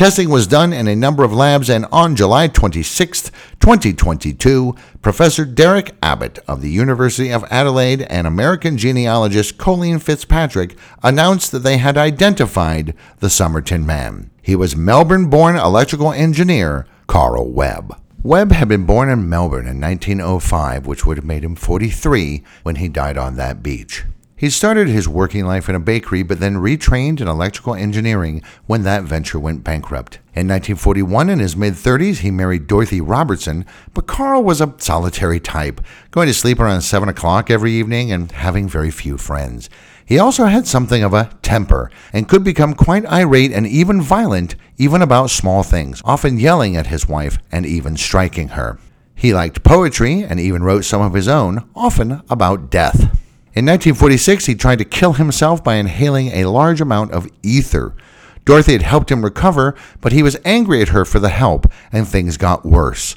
[0.00, 5.94] Testing was done in a number of labs, and on July 26, 2022, Professor Derek
[6.02, 11.98] Abbott of the University of Adelaide and American genealogist Colleen Fitzpatrick announced that they had
[11.98, 14.30] identified the Somerton man.
[14.40, 17.94] He was Melbourne born electrical engineer Carl Webb.
[18.22, 22.76] Webb had been born in Melbourne in 1905, which would have made him 43 when
[22.76, 24.04] he died on that beach.
[24.40, 28.84] He started his working life in a bakery, but then retrained in electrical engineering when
[28.84, 30.14] that venture went bankrupt.
[30.34, 35.40] In 1941, in his mid 30s, he married Dorothy Robertson, but Carl was a solitary
[35.40, 39.68] type, going to sleep around 7 o'clock every evening and having very few friends.
[40.06, 44.56] He also had something of a temper and could become quite irate and even violent,
[44.78, 48.78] even about small things, often yelling at his wife and even striking her.
[49.14, 53.19] He liked poetry and even wrote some of his own, often about death.
[53.52, 57.96] In 1946, he tried to kill himself by inhaling a large amount of ether.
[58.44, 62.06] Dorothy had helped him recover, but he was angry at her for the help, and
[62.06, 63.16] things got worse.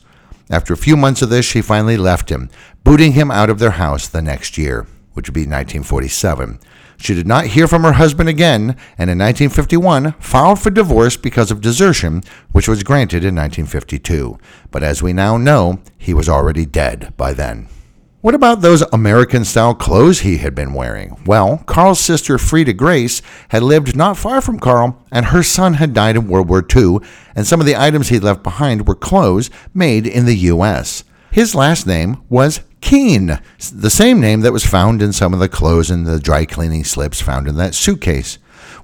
[0.50, 2.50] After a few months of this, she finally left him,
[2.84, 6.60] booting him out of their house the next year, which would be 1947.
[6.98, 11.52] She did not hear from her husband again, and in 1951 filed for divorce because
[11.52, 14.40] of desertion, which was granted in 1952.
[14.72, 17.68] But as we now know, he was already dead by then.
[18.24, 21.22] What about those American style clothes he had been wearing?
[21.26, 25.94] Well, Carl's sister Frida Grace had lived not far from Carl, and her son had
[25.94, 27.00] died in World War II,
[27.36, 31.04] and some of the items he left behind were clothes made in the U.S.
[31.32, 33.42] His last name was Keen,
[33.74, 36.86] the same name that was found in some of the clothes and the dry cleaning
[36.86, 38.38] slips found in that suitcase.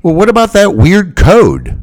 [0.04, 1.82] Well, what about that weird code?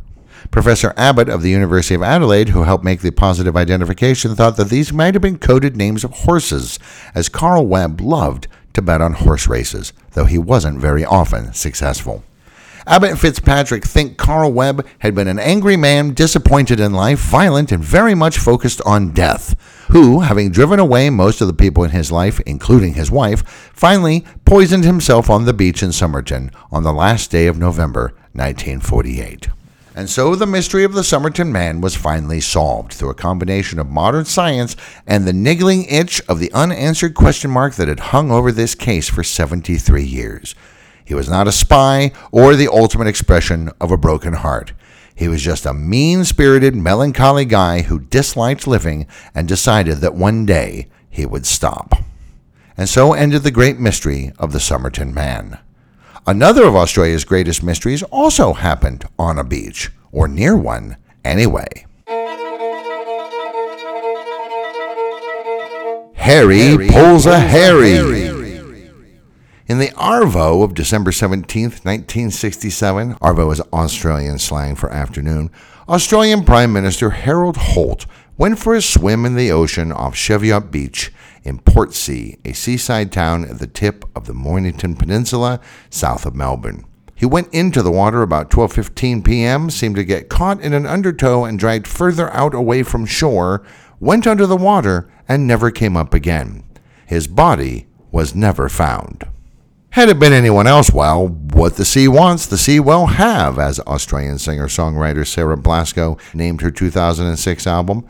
[0.56, 4.70] Professor Abbott of the University of Adelaide, who helped make the positive identification, thought that
[4.70, 6.78] these might have been coded names of horses,
[7.14, 12.24] as Carl Webb loved to bet on horse races, though he wasn't very often successful.
[12.86, 17.70] Abbott and Fitzpatrick think Carl Webb had been an angry man, disappointed in life, violent,
[17.70, 19.54] and very much focused on death,
[19.90, 23.42] who, having driven away most of the people in his life, including his wife,
[23.74, 29.48] finally poisoned himself on the beach in Somerton on the last day of November 1948.
[29.96, 33.88] And so the mystery of the Somerton man was finally solved through a combination of
[33.88, 38.52] modern science and the niggling itch of the unanswered question mark that had hung over
[38.52, 40.54] this case for 73 years.
[41.02, 44.74] He was not a spy or the ultimate expression of a broken heart.
[45.14, 50.44] He was just a mean spirited, melancholy guy who disliked living and decided that one
[50.44, 51.94] day he would stop.
[52.76, 55.58] And so ended the great mystery of the Somerton man.
[56.28, 61.86] Another of Australia's greatest mysteries also happened on a beach, or near one, anyway.
[66.14, 67.92] Harry, Harry pulls a Harry.
[67.92, 68.26] Harry.
[69.68, 75.48] In the Arvo of December 17, 1967, Arvo is Australian slang for afternoon,
[75.88, 78.04] Australian Prime Minister Harold Holt
[78.36, 81.12] went for a swim in the ocean off Cheviot Beach
[81.46, 86.84] in Portsea, a seaside town at the tip of the Mornington Peninsula, south of Melbourne.
[87.14, 91.44] He went into the water about 12:15 p.m., seemed to get caught in an undertow
[91.44, 93.62] and dragged further out away from shore,
[94.00, 96.64] went under the water and never came up again.
[97.06, 99.24] His body was never found.
[99.90, 103.80] Had it been anyone else, well, what the sea wants, the sea will have, as
[103.80, 108.06] Australian singer songwriter Sarah Blasko named her 2006 album.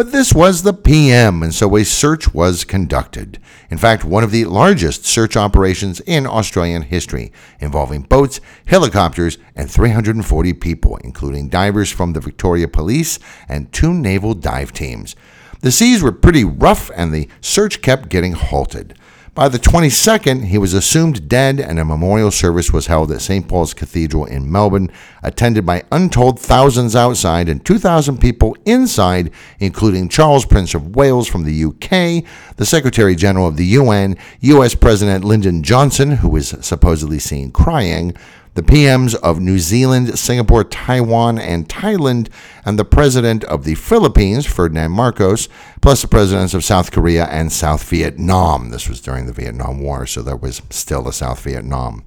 [0.00, 3.38] But this was the PM, and so a search was conducted.
[3.68, 9.70] In fact, one of the largest search operations in Australian history, involving boats, helicopters, and
[9.70, 15.16] 340 people, including divers from the Victoria Police and two naval dive teams.
[15.60, 18.94] The seas were pretty rough, and the search kept getting halted.
[19.32, 23.46] By the 22nd, he was assumed dead, and a memorial service was held at St.
[23.46, 24.90] Paul's Cathedral in Melbourne,
[25.22, 31.44] attended by untold thousands outside and 2,000 people inside, including Charles, Prince of Wales from
[31.44, 32.24] the UK,
[32.56, 38.16] the Secretary General of the UN, US President Lyndon Johnson, who was supposedly seen crying,
[38.60, 42.28] the PMs of New Zealand, Singapore, Taiwan, and Thailand,
[42.62, 45.48] and the president of the Philippines, Ferdinand Marcos,
[45.80, 48.68] plus the presidents of South Korea and South Vietnam.
[48.68, 52.04] This was during the Vietnam War, so there was still a South Vietnam.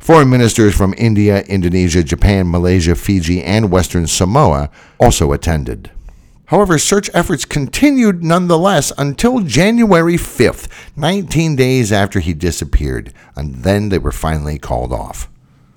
[0.00, 5.92] Foreign ministers from India, Indonesia, Japan, Malaysia, Fiji, and Western Samoa also attended.
[6.46, 13.90] However, search efforts continued nonetheless until January 5th, 19 days after he disappeared, and then
[13.90, 15.28] they were finally called off.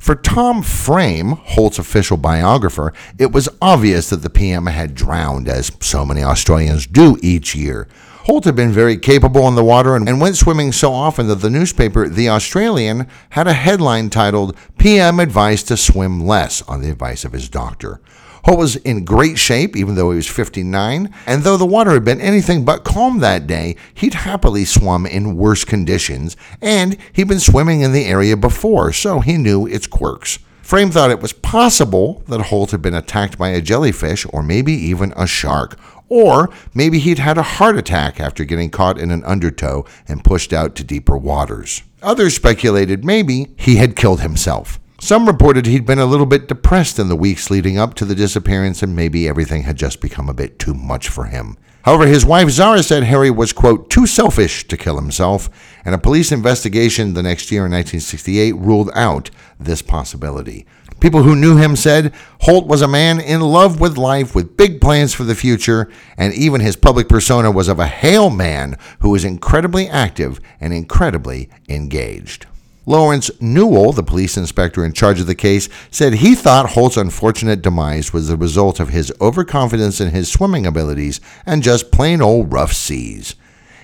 [0.06, 5.72] For Tom Frame, Holt's official biographer, it was obvious that the PM had drowned, as
[5.80, 7.88] so many Australians do each year.
[8.26, 11.50] Holt had been very capable in the water and went swimming so often that the
[11.50, 17.26] newspaper The Australian had a headline titled PM Advised to Swim Less on the advice
[17.26, 18.00] of his doctor.
[18.46, 22.06] Holt was in great shape, even though he was 59, and though the water had
[22.06, 27.40] been anything but calm that day, he'd happily swum in worse conditions, and he'd been
[27.40, 30.38] swimming in the area before, so he knew its quirks.
[30.62, 34.74] Frame thought it was possible that Holt had been attacked by a jellyfish or maybe
[34.74, 39.24] even a shark, or maybe he'd had a heart attack after getting caught in an
[39.26, 41.82] undertow and pushed out to deeper waters.
[42.04, 44.80] Others speculated maybe he had killed himself.
[45.00, 48.16] Some reported he'd been a little bit depressed in the weeks leading up to the
[48.16, 51.58] disappearance and maybe everything had just become a bit too much for him.
[51.84, 55.52] However, his wife Zara said Harry was, quote, too selfish to kill himself,
[55.86, 59.30] and a police investigation the next year in 1968 ruled out
[59.60, 60.66] this possibility.
[61.00, 64.82] People who knew him said Holt was a man in love with life with big
[64.82, 65.88] plans for the future,
[66.18, 70.74] and even his public persona was of a hale man who was incredibly active and
[70.74, 72.48] incredibly engaged.
[72.86, 77.62] Lawrence Newell, the police inspector in charge of the case, said he thought Holt's unfortunate
[77.62, 82.54] demise was the result of his overconfidence in his swimming abilities and just plain old
[82.54, 83.36] rough seas.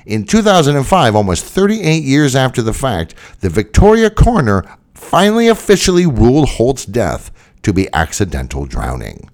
[0.06, 6.86] In 2005, almost 38 years after the fact, the Victoria coroner finally officially ruled Holt's
[6.86, 7.32] death
[7.64, 9.30] to be accidental drowning.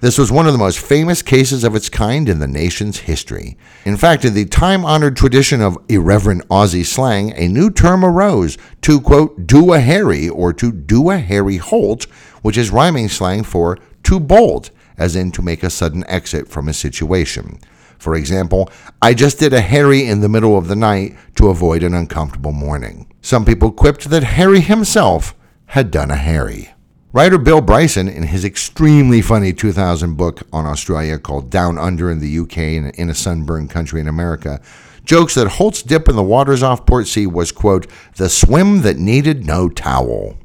[0.00, 3.56] This was one of the most famous cases of its kind in the nation's history.
[3.84, 8.56] In fact, in the time honored tradition of irreverent Aussie slang, a new term arose
[8.82, 12.04] to, quote, do a Harry or to do a Harry Holt,
[12.42, 16.68] which is rhyming slang for to bolt, as in to make a sudden exit from
[16.68, 17.58] a situation.
[17.98, 18.70] For example,
[19.02, 22.52] I just did a Harry in the middle of the night to avoid an uncomfortable
[22.52, 23.12] morning.
[23.20, 25.34] Some people quipped that Harry himself
[25.66, 26.70] had done a Harry.
[27.10, 32.20] Writer Bill Bryson, in his extremely funny 2000 book on Australia called Down Under in
[32.20, 34.60] the UK and in a Sunburned Country in America,
[35.06, 37.86] jokes that Holt's dip in the waters off Portsea was, quote,
[38.16, 40.36] the swim that needed no towel.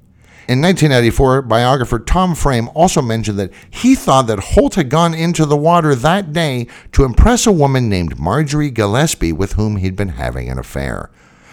[0.48, 5.46] In 1994, biographer Tom Frame also mentioned that he thought that Holt had gone into
[5.46, 10.10] the water that day to impress a woman named Marjorie Gillespie with whom he'd been
[10.10, 11.12] having an affair.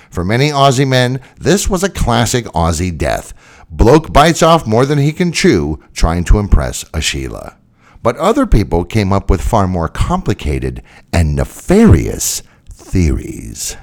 [0.08, 3.34] For many Aussie men, this was a classic Aussie death
[3.71, 7.57] Bloke bites off more than he can chew trying to impress a Sheila.
[8.03, 13.77] But other people came up with far more complicated and nefarious theories.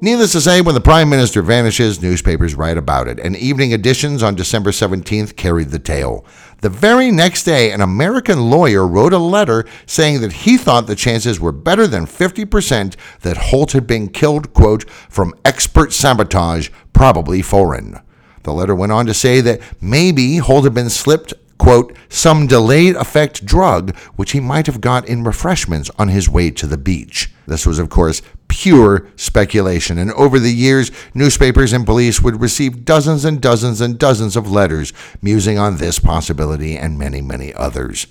[0.00, 4.22] Needless to say, when the Prime Minister vanishes, newspapers write about it, and evening editions
[4.22, 6.24] on December 17th carried the tale.
[6.60, 10.94] The very next day, an American lawyer wrote a letter saying that he thought the
[10.94, 17.42] chances were better than 50% that Holt had been killed, quote, from expert sabotage, probably
[17.42, 17.98] foreign.
[18.44, 22.94] The letter went on to say that maybe Holt had been slipped quote, some delayed
[22.96, 27.30] effect drug which he might have got in refreshments on his way to the beach.
[27.46, 32.84] This was, of course, pure speculation, and over the years, newspapers and police would receive
[32.84, 34.92] dozens and dozens and dozens of letters
[35.22, 38.06] musing on this possibility and many, many others.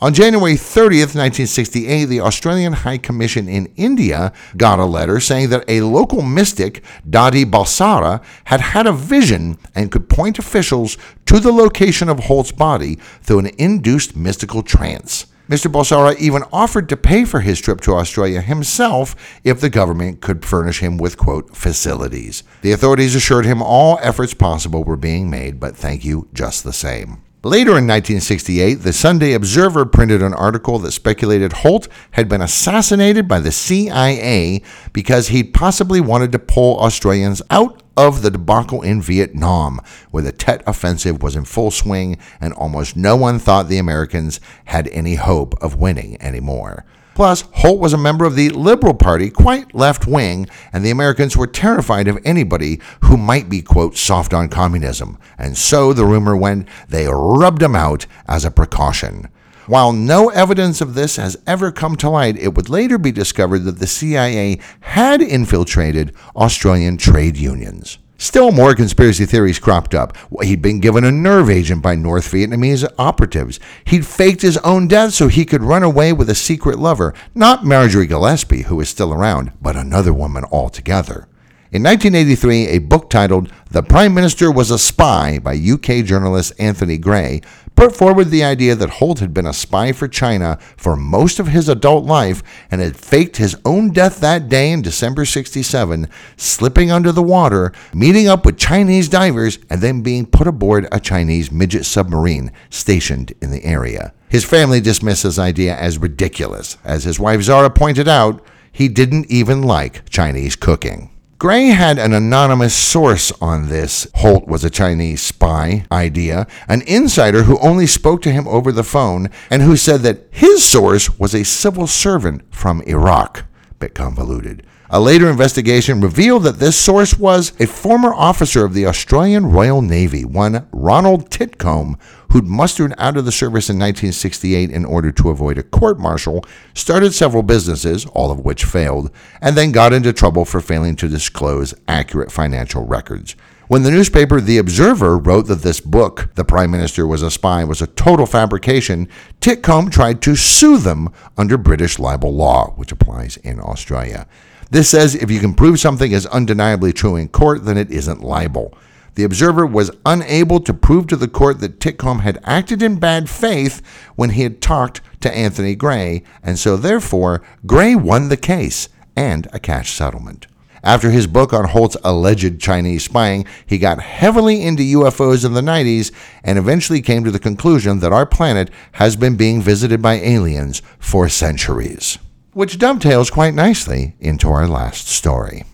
[0.00, 5.64] On January 30th, 1968, the Australian High Commission in India got a letter saying that
[5.66, 11.50] a local mystic, Dadi Balsara, had had a vision and could point officials to the
[11.50, 15.26] location of Holt's body through an induced mystical trance.
[15.48, 15.72] Mr.
[15.72, 20.44] Balsara even offered to pay for his trip to Australia himself if the government could
[20.44, 22.42] furnish him with, quote, facilities.
[22.60, 26.72] The authorities assured him all efforts possible were being made, but thank you just the
[26.74, 27.22] same.
[27.44, 33.26] Later in 1968, the Sunday Observer printed an article that speculated Holt had been assassinated
[33.26, 34.60] by the CIA
[34.92, 39.80] because he'd possibly wanted to pull Australians out of the debacle in Vietnam,
[40.12, 44.38] where the Tet Offensive was in full swing and almost no one thought the Americans
[44.66, 46.84] had any hope of winning anymore.
[47.16, 51.36] Plus, Holt was a member of the Liberal Party, quite left wing, and the Americans
[51.36, 55.18] were terrified of anybody who might be, quote, soft on communism.
[55.36, 59.28] And so the rumor went they rubbed him out as a precaution.
[59.68, 63.64] While no evidence of this has ever come to light, it would later be discovered
[63.64, 67.98] that the CIA had infiltrated Australian trade unions.
[68.16, 70.16] Still more conspiracy theories cropped up.
[70.40, 73.60] He'd been given a nerve agent by North Vietnamese operatives.
[73.84, 77.66] He'd faked his own death so he could run away with a secret lover, not
[77.66, 81.28] Marjorie Gillespie, who is still around, but another woman altogether.
[81.70, 86.96] In 1983, a book titled The Prime Minister Was a Spy by UK journalist Anthony
[86.96, 87.42] Grey
[87.78, 91.46] put forward the idea that Holt had been a spy for China for most of
[91.46, 96.90] his adult life and had faked his own death that day in December 67, slipping
[96.90, 101.52] under the water, meeting up with Chinese divers, and then being put aboard a Chinese
[101.52, 104.12] midget submarine stationed in the area.
[104.28, 106.78] His family dismissed this idea as ridiculous.
[106.82, 111.10] As his wife Zara pointed out, he didn't even like Chinese cooking.
[111.38, 117.44] Grey had an anonymous source on this Holt was a Chinese spy idea, an insider
[117.44, 121.36] who only spoke to him over the phone and who said that his source was
[121.36, 123.44] a civil servant from Iraq.
[123.78, 124.66] Bit convoluted.
[124.90, 129.82] A later investigation revealed that this source was a former officer of the Australian Royal
[129.82, 131.98] Navy, one Ronald Titcomb,
[132.32, 136.42] who'd mustered out of the service in 1968 in order to avoid a court martial,
[136.72, 139.10] started several businesses, all of which failed,
[139.42, 143.36] and then got into trouble for failing to disclose accurate financial records.
[143.66, 147.62] When the newspaper The Observer wrote that this book, The Prime Minister Was a Spy,
[147.62, 149.06] was a total fabrication,
[149.42, 154.26] Titcomb tried to sue them under British libel law, which applies in Australia.
[154.70, 158.22] This says if you can prove something is undeniably true in court, then it isn't
[158.22, 158.76] libel.
[159.14, 163.28] The observer was unable to prove to the court that Titcomb had acted in bad
[163.28, 163.82] faith
[164.14, 169.48] when he had talked to Anthony Grey, and so therefore Grey won the case and
[169.52, 170.46] a cash settlement.
[170.84, 175.60] After his book on Holt's alleged Chinese spying, he got heavily into UFOs in the
[175.60, 176.12] 90s
[176.44, 180.80] and eventually came to the conclusion that our planet has been being visited by aliens
[181.00, 182.18] for centuries.
[182.52, 185.64] Which dovetails quite nicely into our last story.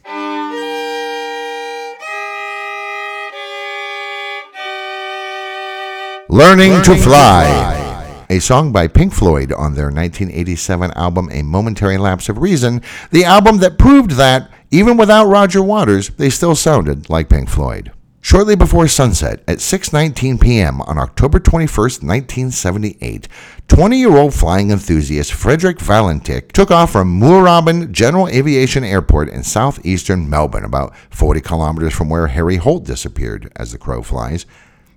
[6.29, 8.27] Learning to Fly.
[8.29, 13.25] A song by Pink Floyd on their 1987 album A Momentary Lapse of Reason, the
[13.25, 17.93] album that proved that, even without Roger Waters, they still sounded like Pink Floyd.
[18.25, 20.81] Shortly before sunset at 6:19 p.m.
[20.81, 23.29] on October 21, 1978,
[23.69, 30.65] 20-year-old flying enthusiast Frederick Valentich took off from Moorabbin General Aviation Airport in southeastern Melbourne,
[30.65, 34.47] about 40 kilometers from where Harry Holt disappeared as the crow flies.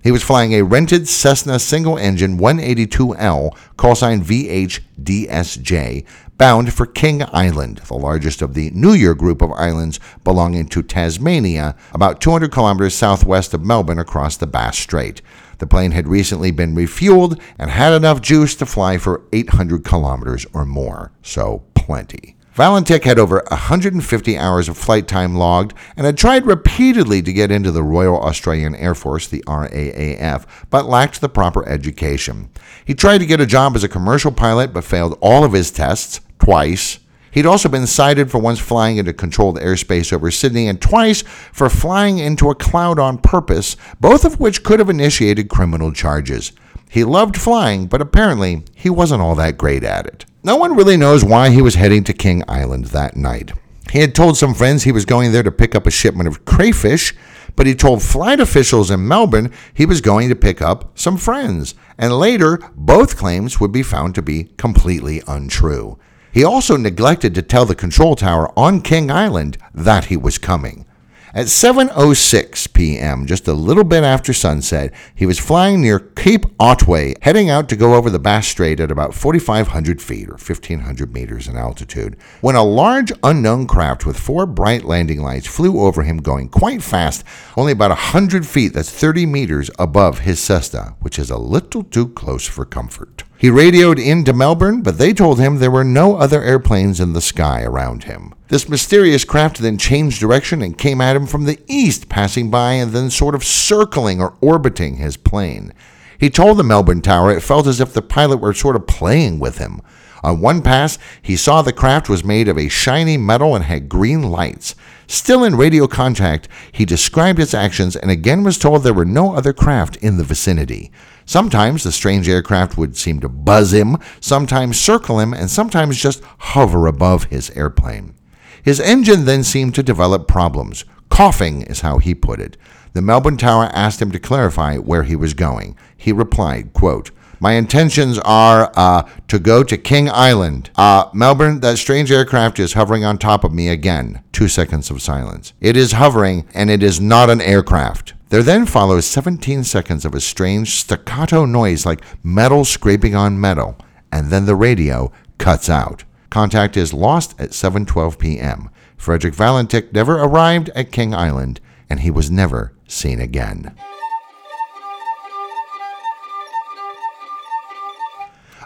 [0.03, 6.05] He was flying a rented Cessna single engine 182L, callsign VHDSJ,
[6.37, 10.83] bound for King Island, the largest of the New Year group of islands belonging to
[10.83, 15.21] Tasmania, about 200 kilometers southwest of Melbourne across the Bass Strait.
[15.57, 20.45] The plane had recently been refueled and had enough juice to fly for 800 kilometers
[20.53, 22.36] or more, so plenty.
[22.57, 27.51] Valentich had over 150 hours of flight time logged and had tried repeatedly to get
[27.51, 32.49] into the Royal Australian Air Force, the RAAF, but lacked the proper education.
[32.83, 35.69] He tried to get a job as a commercial pilot but failed all of his
[35.69, 36.97] tests twice.
[37.29, 41.21] He'd also been cited for once flying into controlled airspace over Sydney and twice
[41.53, 46.53] for flying into a cloud on purpose, both of which could have initiated criminal charges.
[46.89, 50.25] He loved flying, but apparently he wasn't all that great at it.
[50.43, 53.51] No one really knows why he was heading to King Island that night.
[53.91, 56.45] He had told some friends he was going there to pick up a shipment of
[56.45, 57.15] crayfish,
[57.55, 61.73] but he told flight officials in Melbourne he was going to pick up some friends,
[61.97, 65.97] and later both claims would be found to be completely untrue.
[66.31, 70.85] He also neglected to tell the control tower on King Island that he was coming.
[71.33, 77.15] At 7:06 p.m., just a little bit after sunset, he was flying near Cape Otway,
[77.21, 81.49] heading out to go over the Bass Strait at about 4,500 feet or 1,500 meters
[81.49, 86.17] in altitude, when a large unknown craft with four bright landing lights flew over him,
[86.17, 87.25] going quite fast,
[87.57, 88.71] only about 100 feet.
[88.71, 93.25] That's 30 meters above his Cessna, which is a little too close for comfort.
[93.39, 97.21] He radioed into Melbourne, but they told him there were no other airplanes in the
[97.21, 98.33] sky around him.
[98.47, 102.73] This mysterious craft then changed direction and came at him from the east, passing by
[102.73, 105.71] and then sort of circling or orbiting his plane.
[106.17, 109.37] He told the Melbourne Tower it felt as if the pilot were sort of playing
[109.37, 109.81] with him.
[110.23, 113.87] On one pass, he saw the craft was made of a shiny metal and had
[113.87, 114.73] green lights.
[115.05, 119.35] Still in radio contact, he described its actions and again was told there were no
[119.35, 120.91] other craft in the vicinity.
[121.27, 126.23] Sometimes the strange aircraft would seem to buzz him, sometimes circle him, and sometimes just
[126.39, 128.15] hover above his airplane.
[128.63, 130.85] His engine then seemed to develop problems.
[131.09, 132.55] Coughing is how he put it.
[132.93, 135.77] The Melbourne Tower asked him to clarify where he was going.
[135.97, 137.11] He replied, quote,
[137.41, 140.69] My intentions are uh, to go to King Island.
[140.77, 144.23] Uh, Melbourne, that strange aircraft is hovering on top of me again.
[144.31, 145.51] Two seconds of silence.
[145.59, 148.13] It is hovering, and it is not an aircraft.
[148.29, 153.77] There then follows 17 seconds of a strange staccato noise like metal scraping on metal,
[154.11, 156.03] and then the radio cuts out.
[156.29, 158.69] Contact is lost at 7:12 p.m.
[158.97, 163.73] Frederick Valentich never arrived at King Island, and he was never seen again.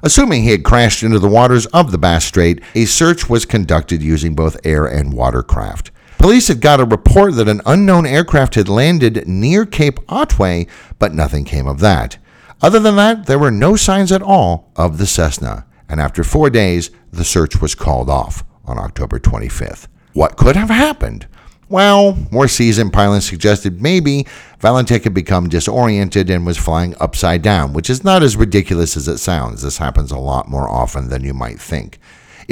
[0.01, 4.01] Assuming he had crashed into the waters of the Bass Strait, a search was conducted
[4.01, 5.90] using both air and watercraft.
[6.21, 10.67] Police had got a report that an unknown aircraft had landed near Cape Otway,
[10.99, 12.19] but nothing came of that.
[12.61, 16.51] Other than that, there were no signs at all of the Cessna, and after four
[16.51, 19.87] days, the search was called off on October 25th.
[20.13, 21.25] What could have happened?
[21.69, 24.27] Well, more seasoned pilots suggested maybe
[24.59, 29.07] Valentich had become disoriented and was flying upside down, which is not as ridiculous as
[29.07, 29.63] it sounds.
[29.63, 31.97] This happens a lot more often than you might think.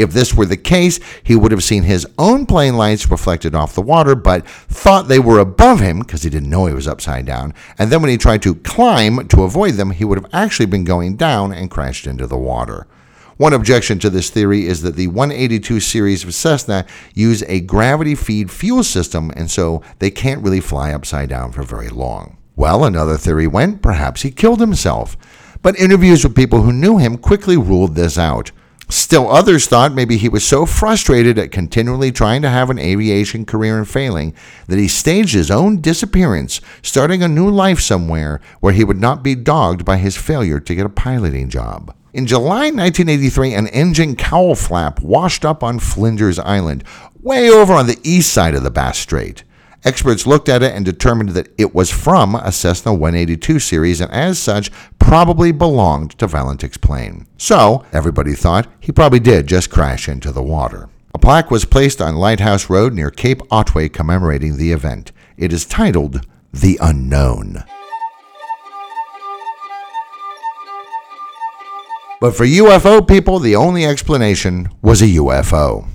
[0.02, 3.76] If this were the case, he would have seen his own plane lights reflected off
[3.76, 7.26] the water, but thought they were above him because he didn't know he was upside
[7.26, 7.54] down.
[7.78, 10.84] And then when he tried to climb to avoid them, he would have actually been
[10.84, 12.88] going down and crashed into the water.
[13.38, 18.14] One objection to this theory is that the 182 series of Cessna use a gravity
[18.14, 22.38] feed fuel system, and so they can't really fly upside down for very long.
[22.58, 25.16] Well, another theory went perhaps he killed himself.
[25.62, 28.52] But interviews with people who knew him quickly ruled this out.
[28.92, 33.46] Still, others thought maybe he was so frustrated at continually trying to have an aviation
[33.46, 34.34] career and failing
[34.68, 39.24] that he staged his own disappearance, starting a new life somewhere where he would not
[39.24, 41.96] be dogged by his failure to get a piloting job.
[42.14, 46.84] In July 1983, an engine cowl flap washed up on Flinders Island,
[47.22, 49.44] way over on the east side of the Bass Strait.
[49.86, 54.12] Experts looked at it and determined that it was from a Cessna 182 series and,
[54.12, 54.70] as such,
[55.00, 57.26] probably belonged to Valentich's plane.
[57.38, 60.90] So, everybody thought he probably did just crash into the water.
[61.14, 65.14] A plaque was placed on Lighthouse Road near Cape Otway commemorating the event.
[65.38, 67.64] It is titled The Unknown.
[72.20, 75.88] But for UFO people, the only explanation was a UFO.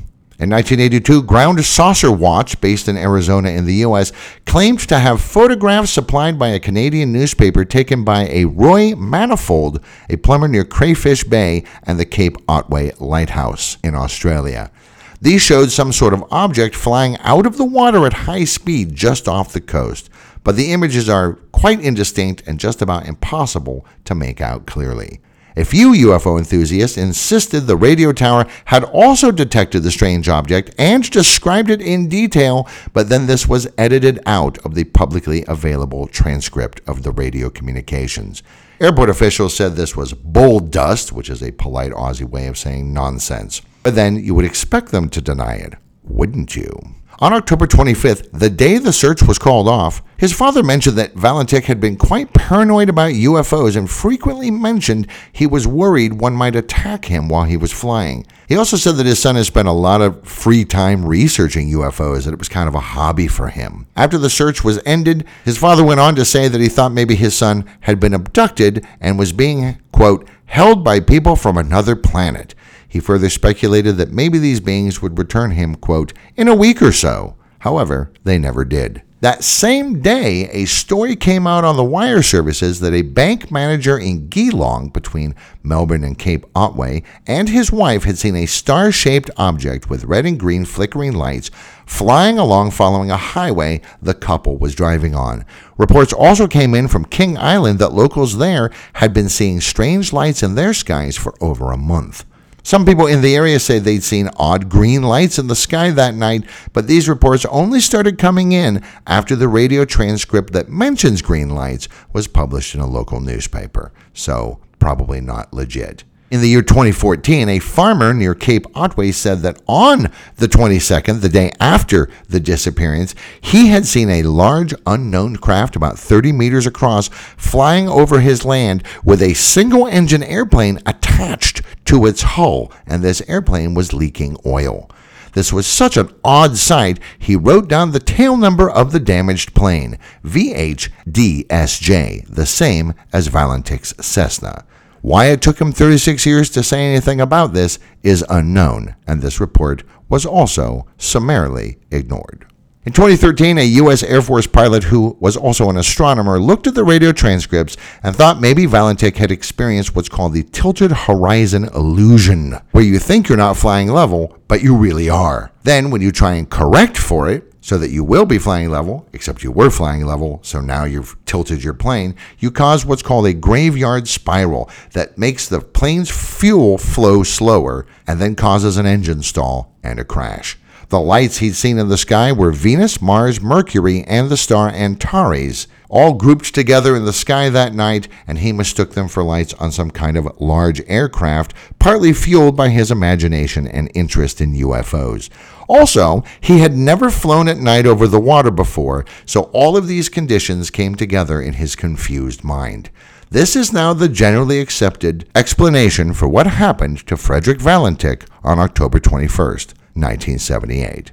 [0.45, 4.13] In 1982, Ground Saucer Watch, based in Arizona in the U.S.,
[4.45, 10.17] claimed to have photographs supplied by a Canadian newspaper taken by a Roy Manifold, a
[10.17, 14.71] plumber near Crayfish Bay and the Cape Otway Lighthouse in Australia.
[15.19, 19.27] These showed some sort of object flying out of the water at high speed just
[19.27, 20.11] off the coast,
[20.43, 25.23] but the images are quite indistinct and just about impossible to make out clearly.
[25.57, 31.09] A few UFO enthusiasts insisted the radio tower had also detected the strange object and
[31.09, 36.81] described it in detail, but then this was edited out of the publicly available transcript
[36.89, 38.43] of the radio communications.
[38.81, 42.93] Airport officials said this was bull dust, which is a polite Aussie way of saying
[42.93, 43.63] nonsense.
[43.85, 46.94] But then you would expect them to deny it, wouldn't you?
[47.21, 51.65] On October 25th, the day the search was called off, his father mentioned that Valentich
[51.65, 57.05] had been quite paranoid about UFOs and frequently mentioned he was worried one might attack
[57.05, 58.27] him while he was flying.
[58.49, 62.25] He also said that his son had spent a lot of free time researching UFOs,
[62.25, 63.87] that it was kind of a hobby for him.
[63.95, 67.15] After the search was ended, his father went on to say that he thought maybe
[67.15, 72.55] his son had been abducted and was being, quote, held by people from another planet.
[72.95, 76.93] He further speculated that maybe these beings would return him, quote, in a week or
[76.93, 77.35] so.
[77.59, 79.03] However, they never did.
[79.21, 83.99] That same day, a story came out on the wire services that a bank manager
[83.99, 85.35] in Geelong, between
[85.65, 90.25] Melbourne and Cape Otway, and his wife had seen a star shaped object with red
[90.25, 91.51] and green flickering lights
[91.87, 95.45] flying along following a highway the couple was driving on.
[95.79, 100.45] Reports also came in from King Island that locals there had been seeing strange lights
[100.45, 102.25] in their skies for over a month.
[102.65, 106.15] Some people in the area say they'd seen odd green lights in the sky that
[106.15, 111.51] night, but these reports only started coming in after the radio transcript that mentions green
[111.51, 113.93] lights was published in a local newspaper.
[114.15, 116.05] So, probably not legit.
[116.35, 121.29] In the year 2014, a farmer near Cape Otway said that on the 22nd, the
[121.29, 127.07] day after the disappearance, he had seen a large unknown craft about 30 meters across
[127.37, 133.23] flying over his land with a single engine airplane attached to its hull, and this
[133.29, 134.91] airplane was leaking oil.
[135.35, 139.55] This was such an odd sight, he wrote down the tail number of the damaged
[139.55, 144.65] plane, VHDSJ, the same as Valentich's Cessna.
[145.05, 149.39] Why it took him 36 years to say anything about this is unknown, and this
[149.39, 152.47] report was also summarily ignored.
[152.87, 154.03] In 2013, a U.S.
[154.03, 158.41] Air Force pilot who was also an astronomer looked at the radio transcripts and thought
[158.41, 163.59] maybe Valentich had experienced what's called the tilted horizon illusion, where you think you're not
[163.59, 165.53] flying level, but you really are.
[165.65, 169.09] Then, when you try and correct for it, so that you will be flying level,
[169.15, 173.25] except you were flying level, so now you've tilted your plane, you cause what's called
[173.25, 179.23] a graveyard spiral that makes the plane's fuel flow slower and then causes an engine
[179.23, 180.59] stall and a crash.
[180.91, 185.67] The lights he'd seen in the sky were Venus, Mars, Mercury, and the star Antares,
[185.95, 189.71] all grouped together in the sky that night, and he mistook them for lights on
[189.71, 195.31] some kind of large aircraft, partly fueled by his imagination and interest in UFOs.
[195.69, 200.09] Also, he had never flown at night over the water before, so all of these
[200.09, 202.91] conditions came together in his confused mind.
[203.31, 208.99] This is now the generally accepted explanation for what happened to Frederick Valentich on October
[208.99, 209.75] 21st.
[209.95, 211.13] 1978.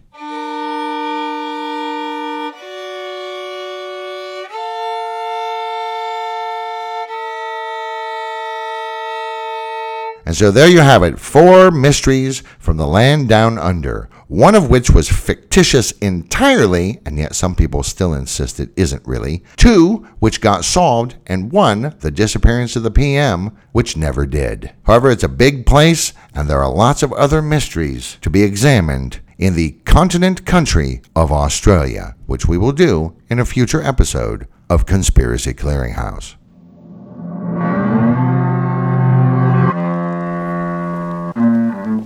[10.26, 14.70] And so there you have it four mysteries from the land down under, one of
[14.70, 20.42] which was fictitious entirely, and yet some people still insist it isn't really, two which
[20.42, 24.72] got solved, and one, the disappearance of the PM, which never did.
[24.84, 29.20] However, it's a big place, and there are lots of other mysteries to be examined
[29.38, 34.86] in the continent country of Australia, which we will do in a future episode of
[34.86, 36.36] Conspiracy Clearinghouse.